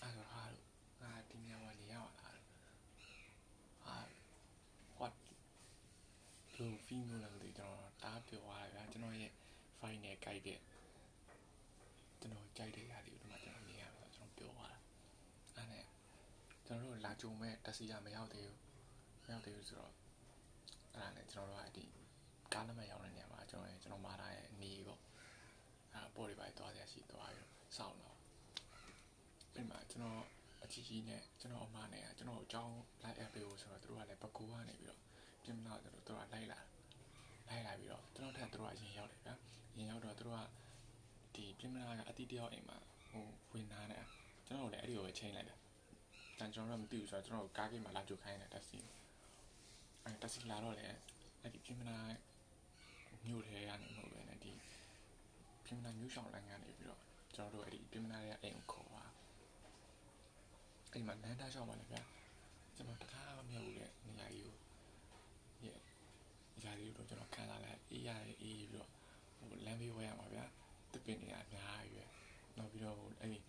[0.02, 0.68] အဲ့တော့ဟာလို့
[1.02, 2.42] ငါဒီနေရာမှာနေရပါလား
[3.84, 3.98] ဟာ
[5.00, 5.14] what
[6.56, 9.32] လူဖီးမျိုးလည်းမသိကျွန်တော်တားပြောသွားတယ်ဗျာကျွန်တော်ရဲ့
[9.80, 10.60] file နဲ့ကြိုက်တဲ့
[12.20, 14.80] ကျွန်တော်ကြိုက်တဲ့ຢာတွေကိုဒီမှာကျွန်တော်မြင်ရမှာကျွန်တော်ပြောသွားတာ
[15.56, 15.86] အဲ့နဲ့
[16.66, 18.60] ကျွန်တော်တို့လာကြုံမဲ့တက်စီကမရောက်သေးဘူး
[19.24, 19.94] မရောက်သေးဘူးဆိုတော့
[20.94, 21.86] အဲ့ဒါနဲ့ကျွန်တော်တို့ကဒီ
[22.54, 25.02] ကားနံပါတ်ရောက်တဲ့နေရာမှာကျွန်တော်ကျွန်တော်မာထားရဲ့နေပေါ့
[25.94, 28.18] အဲ့ပေါ်တွေပါသွားရရှိသွားပြီးစောင့်တော့
[29.54, 30.22] အဲ့မှာကျွန်တော်
[30.64, 35.00] အချီကြီးနဲ့ကျွန်တော်အမနဲ့ကျွန်တော်အကြောင်းလိုက်အပ်ပေးဖို့ဆိုတော့သူတို့ကလည်းပကူကနေပြီးတော့
[35.44, 36.60] ပြင်မလာကျွန်တော်တို့ကလိုက်လာ
[37.48, 39.34] လိုက်လာပြီးတော့ကျွန်တော်ထက်သူတို့ကအရင်ရောက်တယ်ဗျာ
[39.74, 40.42] အရင်ရောက်တော့သူတို့က
[41.36, 42.78] ဒီပြင်မလာကအတိတယောက်အိမ်မှာ
[43.10, 44.06] ဟိုဝင်လာတယ်
[44.46, 45.58] ကျွန်တော်လည်းအဲ့ဒီကိုချိန်လိုက်တယ်
[46.40, 48.80] တန်ကျွန်တော်တို့မသိဘူးဆိုတော့ကျွန်တော်ကားကိမှာလာကြိုခိုင်းတယ်တက်စီ
[50.04, 50.86] အဲတက်စီလာတော့လေ
[51.42, 51.98] အဲ့ဒီပြင်မလာ
[53.26, 54.52] မြို့ထဲကနေမဟုတ်ပဲねဒီ
[55.66, 57.02] ပြင်မလာမြို့ဆောင်လမ်းကနေပြီးတော့
[57.36, 59.10] ကျွန်တော်တို့အဲ့ဒီပြင်မလာရဲ့အိမ်ကိုခေါ်သွား
[60.92, 62.02] အဲ့ဒီမှာနန်းသားရှောင်းပါလေဗျာ
[62.76, 64.56] ကျွန်တော်တခါမှမရောက်ဘူးလေနေရာကြီးကို
[65.66, 65.80] ရဲ့
[66.56, 68.10] နေရာကြီးတော့ကျွန်တော်ခံလာလိုက်အေးရ
[68.42, 68.90] အေးပြီးတော့
[69.38, 70.46] ဟိုလမ်းဘေးဝဲရမှာဗျာ
[70.94, 72.06] တပင်နေရအများကြီးပဲ
[72.58, 73.40] နောက်ပြီးတော့အဲ့ဒီ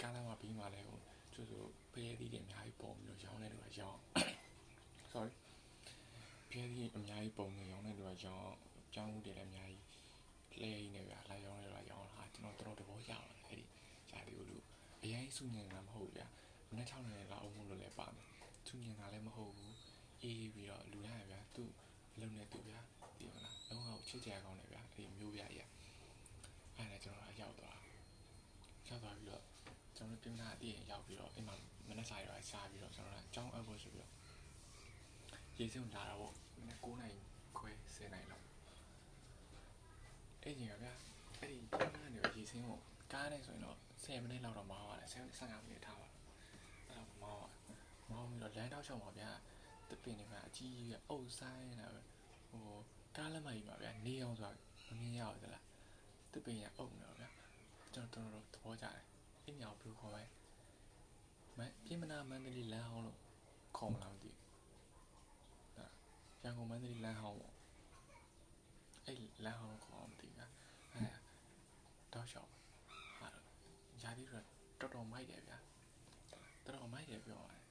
[0.00, 0.98] ကားလမ်းမှာပြီးမှလည်းဟို
[1.34, 4.00] ကျို့ဆိုဖရဲသီးတွေအများကြီးပုံပြီးတော့ရောင်းနေတယ်ကရောင်း
[5.12, 5.32] sorry
[6.48, 8.54] ဖရဲသီးအများကြီးပုံနေရောင်းနေတယ်ကရောင်း
[8.94, 13.64] ကြောင်းမှုတွေလည်းအများကြီးလဲရင်းနေဗျာလာရောင်းနေတော့ရောင်းဟာကျွန်တော်တော်တော်သဘောကျပါတယ်အဲ့ဒီ
[14.10, 14.56] ဂျာဒီကိုလူ
[15.02, 16.26] အရင်စုညံတာမဟုတ်ဗျာ
[16.68, 18.28] မနေ့6နှစ်လောက်အောင်လို့လည်းပါမယ်
[18.68, 19.76] စုညံတာလည်းမဟုတ်ဘူး
[20.22, 21.70] အေးပြီးတော့လူရရဗျာသူ့
[22.20, 22.80] လုံနေသူဗျာ
[23.18, 25.60] ဒီမလားလုံးဝချစ်ကြကောင်းတယ်ဗျာအဲ့ဒီမျိုးပြရ
[26.76, 27.78] အဲ့ဒါကျွန်တော်ရောက်သွား
[28.88, 29.42] ရောက်သွားပြီးတော့
[29.96, 31.56] ကျွန်တော်ပြင်လာအတည့်ရောက်ပြီးတော့အိမ်မှာ
[31.88, 34.12] မနေ့စာရွာရှားပြီးတော့ကျွန်တော်ကအကြောင်းအပ်ဖို့ဆိုပြီးတော့
[35.58, 37.16] ရေးစုံလာတာပေါ့မနေ့9နိုင်
[37.58, 38.43] ခွဲ10နိုင်လောက်
[40.44, 40.92] အဲ့ဒီကဗျာ
[41.40, 42.78] အဲ့ဒီပြင်လာနေရေးစင်းကို
[43.12, 47.48] ကားနဲ့ဆိုရင်တော့10မိနစ်လောက်တော့မောင်းရတယ်15မိနစ်ထားပါအဲ့တော့မောင်း
[48.10, 49.30] မောင်းပြီးတော့လမ်းတောက်ချောင်းပါဗျာ
[49.90, 52.00] တပင်တွေမှာအကြီးကြီးအုပ်ဆိုင်နေတာပဲ
[52.50, 52.68] ဟို
[53.16, 54.52] ကားလက်မကြီးပါဗျာနေအောင်ဆိုတာ
[54.88, 55.64] မမြင်ရဘူးလား
[56.32, 57.28] တပင်ရအုပ်နေတော့ဗျာ
[57.94, 59.04] ကျွန်တော်တော်တော်သဘောကျတယ်
[59.44, 60.22] အင်းညာဘလူးခေါ်ပဲ
[61.58, 63.18] မပြင်မနာမန္တလေးလမ်းအောင်လို့
[63.76, 64.44] ခေါ်မလားမသိဘူး
[66.42, 67.54] ရန်ကုန်မန္တလေးလမ်းအောင်ပေါ့
[69.06, 69.93] အဲ့လမ်းအောင်ခေါ်မသိဘူးအဲ
[72.14, 72.50] တောက်လျှောက်
[73.18, 73.28] ဟာ
[74.02, 74.44] ယာဒီတော့
[74.80, 75.58] တော်တော်မိုက်တယ်ဗျာ
[76.64, 77.62] တော်တော်မိုက်တယ်ပြောရတယ်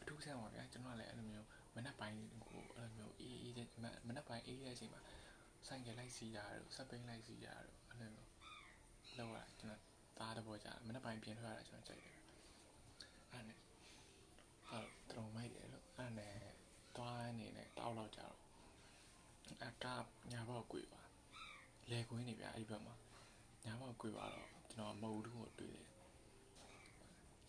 [0.00, 3.54] အထူးဆန်းပါဗျာကျွန်တော်လည်းအဲ့လိုမျိုးမနက်ပိုင်းကိုအဲ့လိုမျိုးအေးအေး
[4.08, 5.02] မနက်ပိုင်းအေးတဲ့အချိန်မှာ
[5.66, 8.28] ဆိုင်ကလိုက်စီးတာတို့စက်ပိန်လိုက်စီးတာတို့အဲ့လိုမျိုး
[9.18, 9.82] လောက်ရကျွန်တော်
[10.18, 12.16] သားတဘောကြမနေ့ပိုင်းပြင်ထွက်ရတာကျွန်တော်ကြိုက်တယ်
[13.32, 13.58] အဲ့နဲ့
[14.68, 14.78] ဟာ
[15.10, 16.34] တော်မိုက်တယ်လို့အဲ့နဲ့
[16.96, 18.36] တွားအနေနဲ့တောက်လောက်ကြတော့
[19.48, 19.86] အက
[20.32, 21.02] ညာဘောက်ကွေပါ
[21.90, 22.94] လဲခွင်းနေဗျအဲ့ဒီဘက်မှာ
[23.64, 25.86] ညာဘောက်ကွေပါတော့ကျွန်တော်မဟုတ်ဘူးကိုတွေ့တယ်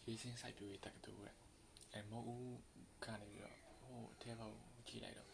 [0.06, 1.36] ရေးစင်းစိုက်ပြွေးတက်တူတဲ့
[1.94, 2.60] အဲမဟုတ်ဘူး
[3.06, 4.56] ကနေပြီးတော့ဟိုအထဲဘောက်
[4.88, 5.30] ကြည့်လိုက်တော့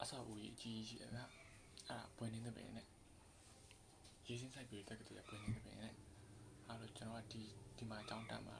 [0.00, 1.28] အဆောက်အဦကြီးအကြီးကြီးရှိတယ်ဗျအဲ့
[1.88, 2.86] ဒါပွင့်နေတဲ့ပင်နဲ့
[4.26, 5.92] ရေးစင်းစိုက်ပြွေးတက်ကတူရပွင့်နေတဲ့ပင်နဲ့
[6.68, 7.42] အဲ့လိုကျွန်တော်ကဒီ
[7.76, 8.56] ဒီမှာအကြောင်းတန်ပါ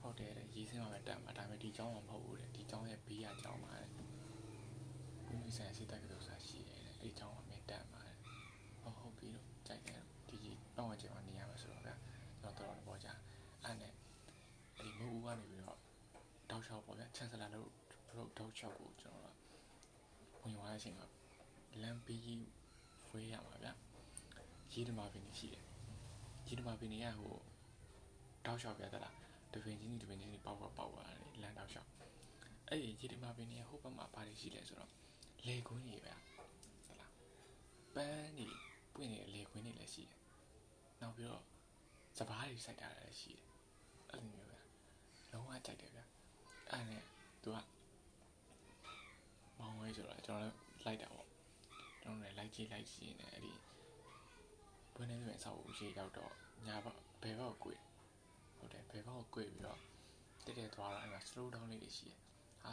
[0.00, 8.16] ဟုတ်တယ်ရေးစင်းမှာပဲတန်ပါဒါပေမဲ့ဒီအကြောင်းမှာမဟုတ်ဘူးတဲ့ဒီအကြောင်းရဲ့ဘေးကအကြောင်းပါတဲ့ဘုရားဆရာစစ်တက်ကတူစာရှိတယ်အဲ့ဒီအကြောင်းမှာမတန်ပါတဲ့
[8.82, 10.00] ဟုတ်ဟုတ်ပြီတော့ကြိုက်တယ်
[16.66, 17.68] ချန်ဆလာလို့
[18.16, 19.36] တို့တောက်ချောက်ကိုကျွန်တော်
[20.40, 21.06] ဝင်သွားတဲ့အချိန်မှာ
[21.82, 22.44] လမ်းဘေးကြီး
[23.08, 23.68] ဝေးရမှာဗျ
[24.72, 25.64] ရေးဓမာပင်ရှိတယ်
[26.46, 27.34] ရေးဓမာပင်ကဟို
[28.44, 29.14] တောက်ချောက်ပြတလား
[29.52, 31.88] တပင်ချင်းတပင်ချင်းပေါက်ပေါက်ပေါက်သွားတယ်လမ်းတောက်ချောက်
[32.68, 34.90] အဲ့ဒီရေးဓမာပင်ကဟိုဘက်မှာပါတယ်ရှိလဲဆိုတော့
[35.46, 36.12] လေကွင်းကြီးဗျ
[36.86, 37.12] ဟလား
[37.94, 38.54] ပန်းကြီး
[38.94, 40.18] ပွင့်နေတဲ့လေကွင်းတွေလည်းရှိတယ်
[41.00, 41.44] နောက်ပြီးတော့
[42.18, 43.46] စပားတွေစိုက်ထားတာလည်းရှိတယ်
[44.10, 44.54] အဲ့လိုမျိုးဗျ
[45.32, 46.00] လုံးဝကြိုက်တယ်ဗျ
[46.70, 47.02] အဲ့နဲ့
[47.42, 47.58] သူက
[49.58, 51.28] မောင်းဝဲဆိုတော့ကျွန်တော်လည်းလိုက်တာပေါ့
[52.02, 53.52] ကျွန်တော်လည်းလိုက်ကြည့်လိုက်ကြည့်နေအဲ့ဒီ
[54.94, 56.32] ဘွင်းနေတဲ့အဆောက်အဦရှိရောက်တော့
[56.66, 57.74] ညာဘက်ဘယ်ဘက်ကိုကွေ
[58.56, 59.80] ဟုတ်တယ်ဘယ်ဘက်ကိုကွေပြီးတော့
[60.44, 62.18] တက်တက်သွားတော့အဲ့မှာ slow down လေးတွေရှိတယ်
[62.62, 62.72] ဟာ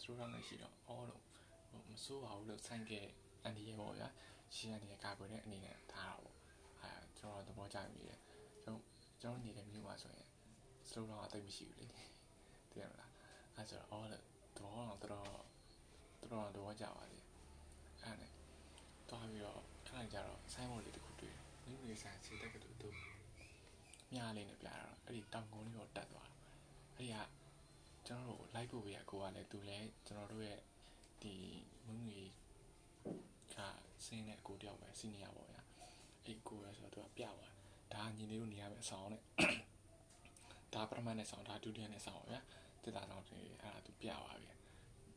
[0.00, 1.22] slow down လေးရှိတော့အော်လို့
[1.70, 3.06] ဟိုမစိုးပါဘူးလို့ဆိုင်ကယ်
[3.42, 4.08] အန်ဒီရဲ့ပေါ့ဗျာ
[4.54, 6.36] ရှင်းအနေနဲ့ကာကွယ်တဲ့အနေနဲ့ထားတာပေါ့
[6.82, 8.20] အဲကျွန်တော်သဘောကျမိတယ်
[8.62, 8.82] ကျွန်တော်
[9.20, 10.28] ကျွန်တော်နေတဲ့မြို့မှာဆိုရင်
[10.88, 11.86] slow down အသိမရှိဘူးလေ
[12.70, 13.09] သိရမလား
[13.60, 14.24] အဲဆိုတော့အော်လို့
[14.58, 15.30] တော့တော့တော့
[16.32, 17.18] တော့တော့ကြပါလေ
[18.02, 18.32] အဲ့နဲ့
[19.08, 22.88] တွားပြီးတော့ခဏကြာတော့ဆိုင်းဘုတ်လေးတစ်ခုတွေ့တယ်မိမိဆိုင်စီတက်ကတူတူ
[24.12, 26.28] မြားလေးနဲ့ပြတော့အဲ့ဒီတောင်ကုန်းလေးကိုတက်သွား
[26.96, 27.16] အဲ့ဒီက
[28.06, 30.60] ကျွန်တော်တို့လိုက်ဖို့ပဲကိုကလည်းသူလည်းကျွန်တော်တို့ရဲ့
[31.22, 31.34] ဒီ
[31.86, 32.20] မိမိ
[33.54, 33.56] က
[34.04, 35.62] စင်းတဲ့အကိုတယောက်ပဲစီနီယာပေါ့ဗျာ
[36.24, 37.54] အဲ့ကိုရဆိုတော့သူကပြသွား
[37.92, 39.22] ဒါညီလေးတို့နေရမယ့်အဆောင်နဲ့
[40.74, 42.40] ဒါပထမနဲ့ဆောင်ဒါဒုတိယနဲ့ဆောင်ပါဗျာ
[42.83, 44.51] တစ်သားဆောင်တွေအဲ့ဒါသူပြသွားပြီ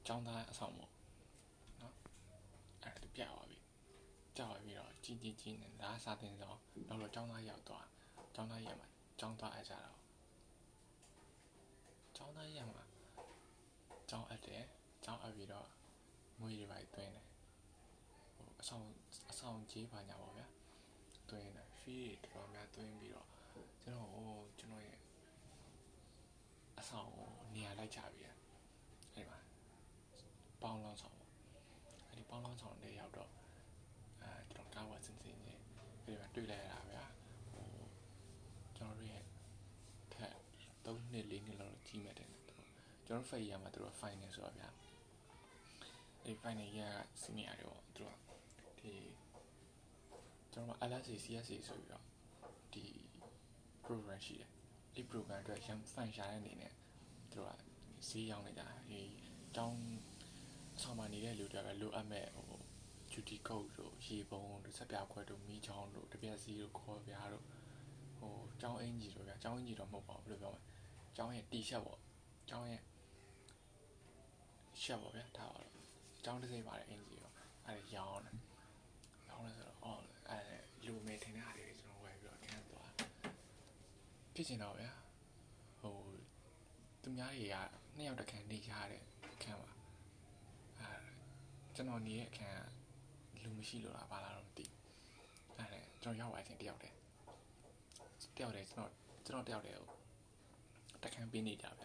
[0.07, 0.93] ចောင်းသားအဆောင်ပေါ့
[1.81, 1.95] နော်
[2.83, 3.59] အဲ့ဒါသူပြသွားပြီ
[4.37, 6.59] ကြောက်ပြီးတော့ကြီးကြီးကြီးနဲ့ဒါစာတင်ဆောင်
[6.89, 7.87] နောက်တော့ចောင်းသားရောက်သွား
[8.37, 8.89] ចောင်းသားရက်မှာ
[9.21, 9.99] ចောင်းသားအကြတော့
[12.17, 12.83] ចောင်းသားရက်မှာ
[14.11, 14.65] ចောင်းအပ်တယ်
[15.05, 15.69] ចောင်းအပ်ပြီးတော့
[16.41, 17.27] မွေးတွေပါတွင်းတယ်
[18.37, 18.87] ဟိုအဆောင်
[19.31, 20.47] အဆောင်ကြီးပါညာပေါ့ဗျာ
[21.31, 23.29] တွင်းတယ်ဖီးတွေတော်တော်များတွင်းပြီးတော့
[23.83, 24.99] ကျွန်တော်ဟိုကျွန်တော်ရဲ့
[26.79, 28.36] အဆောင်ကို နေရာလိုက်ချပြီးတယ်
[29.16, 29.40] အဲ့မှာ
[30.62, 31.30] ပေါင်းလောင်းဆောင်ပေါ့
[32.10, 33.30] အဲ့ဒီပေါင်းလောင်းဆောင်တွေရောက်တော့
[34.22, 35.60] အဲကျွန်တော်ကားဝတ်စင်စင်ကြီး
[36.06, 37.04] ဒီမှာတွေ့လိုက်ရတာဗျာ
[37.52, 37.66] ဟို
[38.78, 39.24] ကျွန်တော်တို့ရဲ့
[40.14, 40.36] ထက်
[40.86, 42.30] 3နှစ်4နှစ်လောက်ကြီးမဲ့တယ်
[43.08, 44.70] ကျွန်တော်ဖိတ်ရမှာသူတို့ final ဆိုတော့ဗျာ
[46.26, 48.16] အဲ့ final ရက senior တွေပေါ့သူတို့
[48.80, 48.94] ဒီ
[50.54, 52.04] ကျွန်တော် LSA CSA ဆိုပြီးတော့
[52.74, 52.86] ဒီ
[53.86, 54.50] program ရှိတယ်
[54.96, 56.74] အဲ့ program အတွက်ရန် fan ရှာတဲ့အနေနဲ့
[57.34, 57.60] သူတို့က
[58.08, 59.02] ဈေးရောက်နေကြဒီ
[59.58, 59.80] တောင်း
[60.82, 62.60] ဆောင်မှနေတဲ့လူတွေကလိုအပ်မဲ့ဟို
[63.12, 67.46] duty coat တို့ရေပုံးတို့ဆက်ပြခွဲတို့မီးချောင်းတို့တပြက်စီတို့ခေါ်ပြားတို့
[68.18, 70.62] ဟိုကျောင်းအင်ကြီးတို့ဗျာကျောင်းအင်ကြီးတော့မဟုတ်ပါဘူးဘယ်လိုပြောမလဲ
[71.16, 72.00] ကျောင်းရဲ့ t-shirt ပေါ့
[72.50, 72.82] ကျောင်းရဲ့
[74.82, 75.72] shirt ပေါ့ဗျာဒါပါတော့
[76.24, 77.32] ကျောင်းတစ်စိမ့်ပါတဲ့အင်ကြီးရော
[77.66, 78.38] အဲ့ဒါရောင်းတယ်
[79.30, 80.46] ရောင်းလဲဆိုတော့အော်အဲ့
[80.86, 82.92] လူမေထင်တဲ့အားတွေကျွန်တော်ဝယ်ပြီးတော့ခင်းသွား
[84.36, 84.92] ဖြစ်ချင်တော့ဗျာ
[87.03, 87.57] သူများတွေက
[87.97, 89.03] နှစ်ယောက်တခန်းနေရတဲ့
[89.43, 89.69] ခန်းပါ
[90.81, 90.91] အဲ
[91.75, 92.61] ကျွန်တော်နေတဲ့အခန်း
[93.37, 96.95] ကလူမရှိလို့လားဘာလားတော့မသိဘူးအဲ့ဒါကျွန်တော်ရောက်သွားချင်းတယောက်တည်း
[98.37, 98.93] တယောက်တည်းကျွန်တော်
[99.27, 101.85] ကျွန်တော်တယောက်တည်းကိုတခန်းပေးနေကြဗျ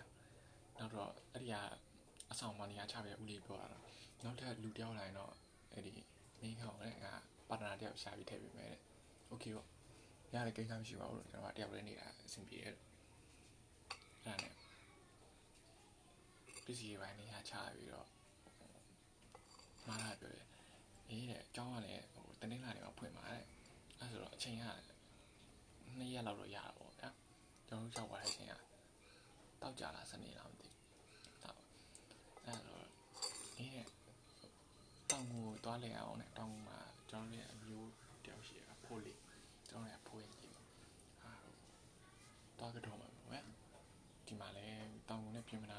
[0.80, 1.56] နောက်တော့အဲ့ဒီက
[2.32, 3.84] အဆောင်မနေရာချပြဦးလေးပြောတာတော့
[4.23, 5.34] နောက်ထပ်လူတယောက်လာရင်တော့
[5.73, 5.91] အဲ့ဒီ
[6.41, 7.13] မိခေါင်းနဲ့ငါ
[7.49, 8.80] ပါတနာတယောက်ရှာပြီးထည့်ပေးမယ်တဲ့
[9.30, 9.67] โอเคပေါ့
[10.34, 12.76] ရတယ်ကိစ္စမရှိပါဘူးကျွန်တော်တယောက်လည်းနေတာအဆင်ပြေတယ်အဲ့
[14.26, 14.54] ဒါနဲ့
[16.70, 18.09] ပစ္စည်းပိုင်းနေရာချပြီးတော့
[19.87, 20.46] မားလာပြောတယ်
[21.09, 23.42] အေးတဲ့အကြောင်းကလည်းဟိုတနင်္လာနေ့မှာဖွင့်ပါတဲ့
[23.98, 24.64] အဲ့ဆိုတော့အချိန်က
[25.98, 27.09] 2ရက်လောက်တော့ရတာပေါ့ဗျာ
[27.68, 28.52] ကျွန်တော်ရောက်သွားတဲ့အချိန်က
[29.61, 31.59] တောက်ကြလားစနေလားမသိဘူးတောက်
[32.44, 32.87] အဲ့တော့
[33.57, 33.87] အေးတဲ့
[35.11, 36.78] တောင်ကိုသွားလဲအောင်နဲ့တောင်မှာ
[37.11, 37.90] ကျွန်တော်ရဲ့အမျိုး
[38.24, 39.18] တယောက်ရှိရတာဖိုးလေး
[39.68, 40.54] ကျွန်တော်ရဲ့ဖိုးရင်ကြီး
[41.20, 41.33] ဟာ
[42.59, 43.42] တော့ကတော့မှာပေါ့ဗျာ
[44.26, 44.66] ဒီမှာလဲ
[45.09, 45.78] တောင်ကိုနဲ့ပြင်မနာ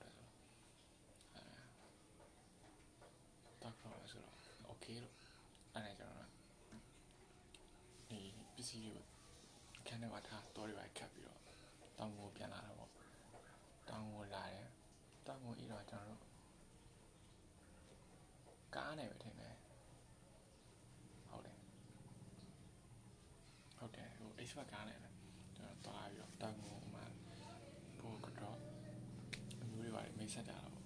[30.33, 30.83] ဆက်ကြတာပေါ့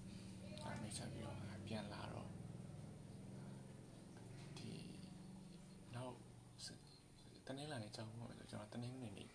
[0.64, 1.38] အဲမိတ်ဆက်ပြီးတော့
[1.68, 2.30] ပြန်လာတော့
[4.58, 4.72] ဒီ
[5.96, 6.16] နောက်
[7.48, 9.28] တနင်္လာနေ့ကြောင်းပေါ့ဆိုကျွန်တော်တနင်္ဂနွေနေ့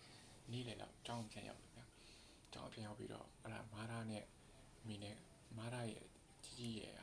[0.51, 1.85] နေ့လေတော့ကြောင်းပြန်ရောက်တယ်ဗျာ
[2.53, 4.25] ကြောင်းပြန်ရောက်ပြီးတော့အဲ့ဒါမာရာနဲ့
[4.87, 5.15] မိနဲ့
[5.57, 6.05] မာရာရဲ့
[6.45, 6.95] ကြီးကြီးရဲ့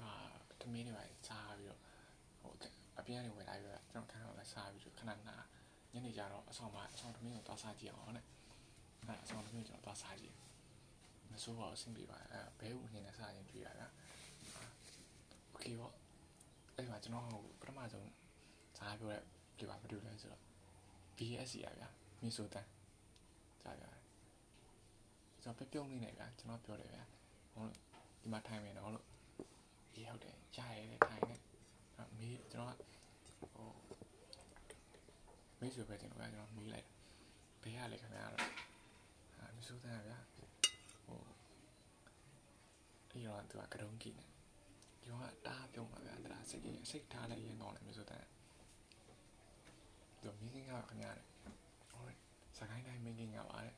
[0.00, 0.10] အာ
[0.60, 1.80] သမင်းတွေပါစားပြီးတော့
[2.40, 2.52] ဟို
[2.98, 5.36] အပြင်ကနေဝင်လာပြီးတော့ကျွန်တော်ခန်းတော့လည်းစားပြီးတော့ခဏနာ
[5.92, 8.24] ညနေကျတော့အဆောင်မှာအဆောင်သမင်းကိုသွားစားကြည့်အောင်နဲ့
[9.06, 10.34] အဲ့အဆောင်သမင်းကျွန်တော်သွားစားကြည့်
[11.31, 13.87] မစိုးပါဘူးအဆင်ပြေပါတယ်အဲဘဲဦးအနေနဲ့စရင်တွေ့ရဗျာ
[15.49, 15.93] โอเคပေါ့
[16.75, 18.07] အဲ့မှာကျွန်တော်ဟိုပထမဆုံး
[18.77, 19.21] စကားပြောတဲ့
[19.57, 20.43] ဒီပါမတူလဲဆိုတော့
[21.17, 21.89] BSC ရဗျာ
[22.21, 22.67] မီဆိုတန်
[23.61, 24.01] ကြားကြတယ်
[25.41, 27.03] ကျွန်တော်ပြပြုံးနေနေဗျာကျွန်တော်ပြောတယ်ဗျာ
[27.53, 27.65] ဟို
[28.21, 29.05] ဒီမှာထိုင်မယ်နော်လို့
[29.95, 31.35] ရေးဟုတ်တယ်ရရဲတဲ့ထိုင်နေ
[32.19, 32.81] မေးကျွန်တော်က
[33.55, 33.69] ဟို
[35.59, 36.87] မေးဆိုပဲကျွန်တော်ကကျွန်တော်မေးလိုက်
[37.61, 38.51] ဘယ်ရလဲခင်ဗျာတော့
[39.37, 40.30] အာမီဆိုတန်ဗျာဟို
[43.22, 44.24] အဲ့တော့သူကကရုံးကြီးနေ
[45.00, 45.14] ဒီက
[45.46, 48.24] တားပြုံးပါဗျာဒါစိတ်စိတ်ထားလိုက်ရင်တော့လည်းမီဆိုတန်
[50.22, 50.56] သူမင်းက
[50.88, 51.26] ခင်ဗျာတဲ့
[51.90, 52.04] ဟို
[52.58, 53.74] စကိုင်းတိုင်းမင်းကပါတဲ့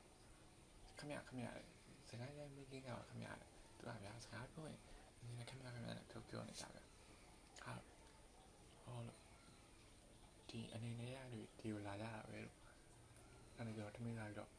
[0.99, 1.67] ခင်ဗျာခင်ဗျာတဲ့
[2.09, 4.81] စကိုင်းတိုင်းမင်းကပါခင်ဗျာတဲ့သူကဗျာစကားပြောရင်
[5.21, 6.83] ဒီနေ့ခင်ဗျာခင်ဗျာနဲ့ပြောပြောနေကြဗျာ
[7.65, 7.75] ဟာ
[8.85, 9.19] ဟောလို့
[10.49, 12.55] ဒီအနေနဲ့ရလူဒီကိုလာကြတာပဲလို့
[13.57, 14.51] အဲ့ဒါကြောင့်ထမင်းစားပြီးတော့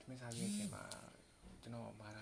[0.00, 0.82] ထမင်းစားပြီးအချိန်မှာ
[1.62, 2.21] ကျွန်တော်မာလာ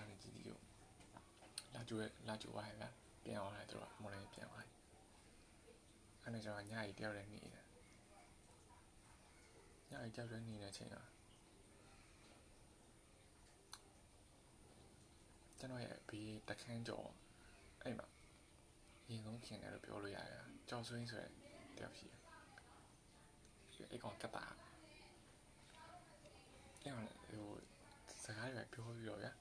[1.91, 2.89] လာကြွယ်လာကြွယ်ပါဗျာ
[3.23, 4.67] ပြန်အောင်လိုက်တော့မော်လေးပြန်အောင်
[6.23, 7.51] အဲ့ဒါကြောင့်ညကြီးတယောက်လည်းနေတယ်
[9.89, 10.95] ညကြီးတယောက်လည်းနေတဲ့အချိန်က
[15.59, 17.07] ကျွန်တော်ရဲ့ဘေးတခန်းကျော်
[17.83, 18.07] အဲ့မှာ
[19.09, 21.31] ရင်ဆုံးခင်တယ်လို့ပြောလို့ရတယ်ကြောက်ဆွင်းဆိုတဲ့
[21.77, 22.21] တယောက်ရှိတယ်
[23.91, 24.43] အဲ့ကောင်ကတာ
[26.81, 27.47] အဲ့ကောင်ဟို
[28.23, 29.31] စကားတွေပြောပြီးတော့ဗျာ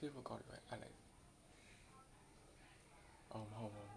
[0.00, 0.94] People call it like I like
[3.34, 3.87] I'm um, home.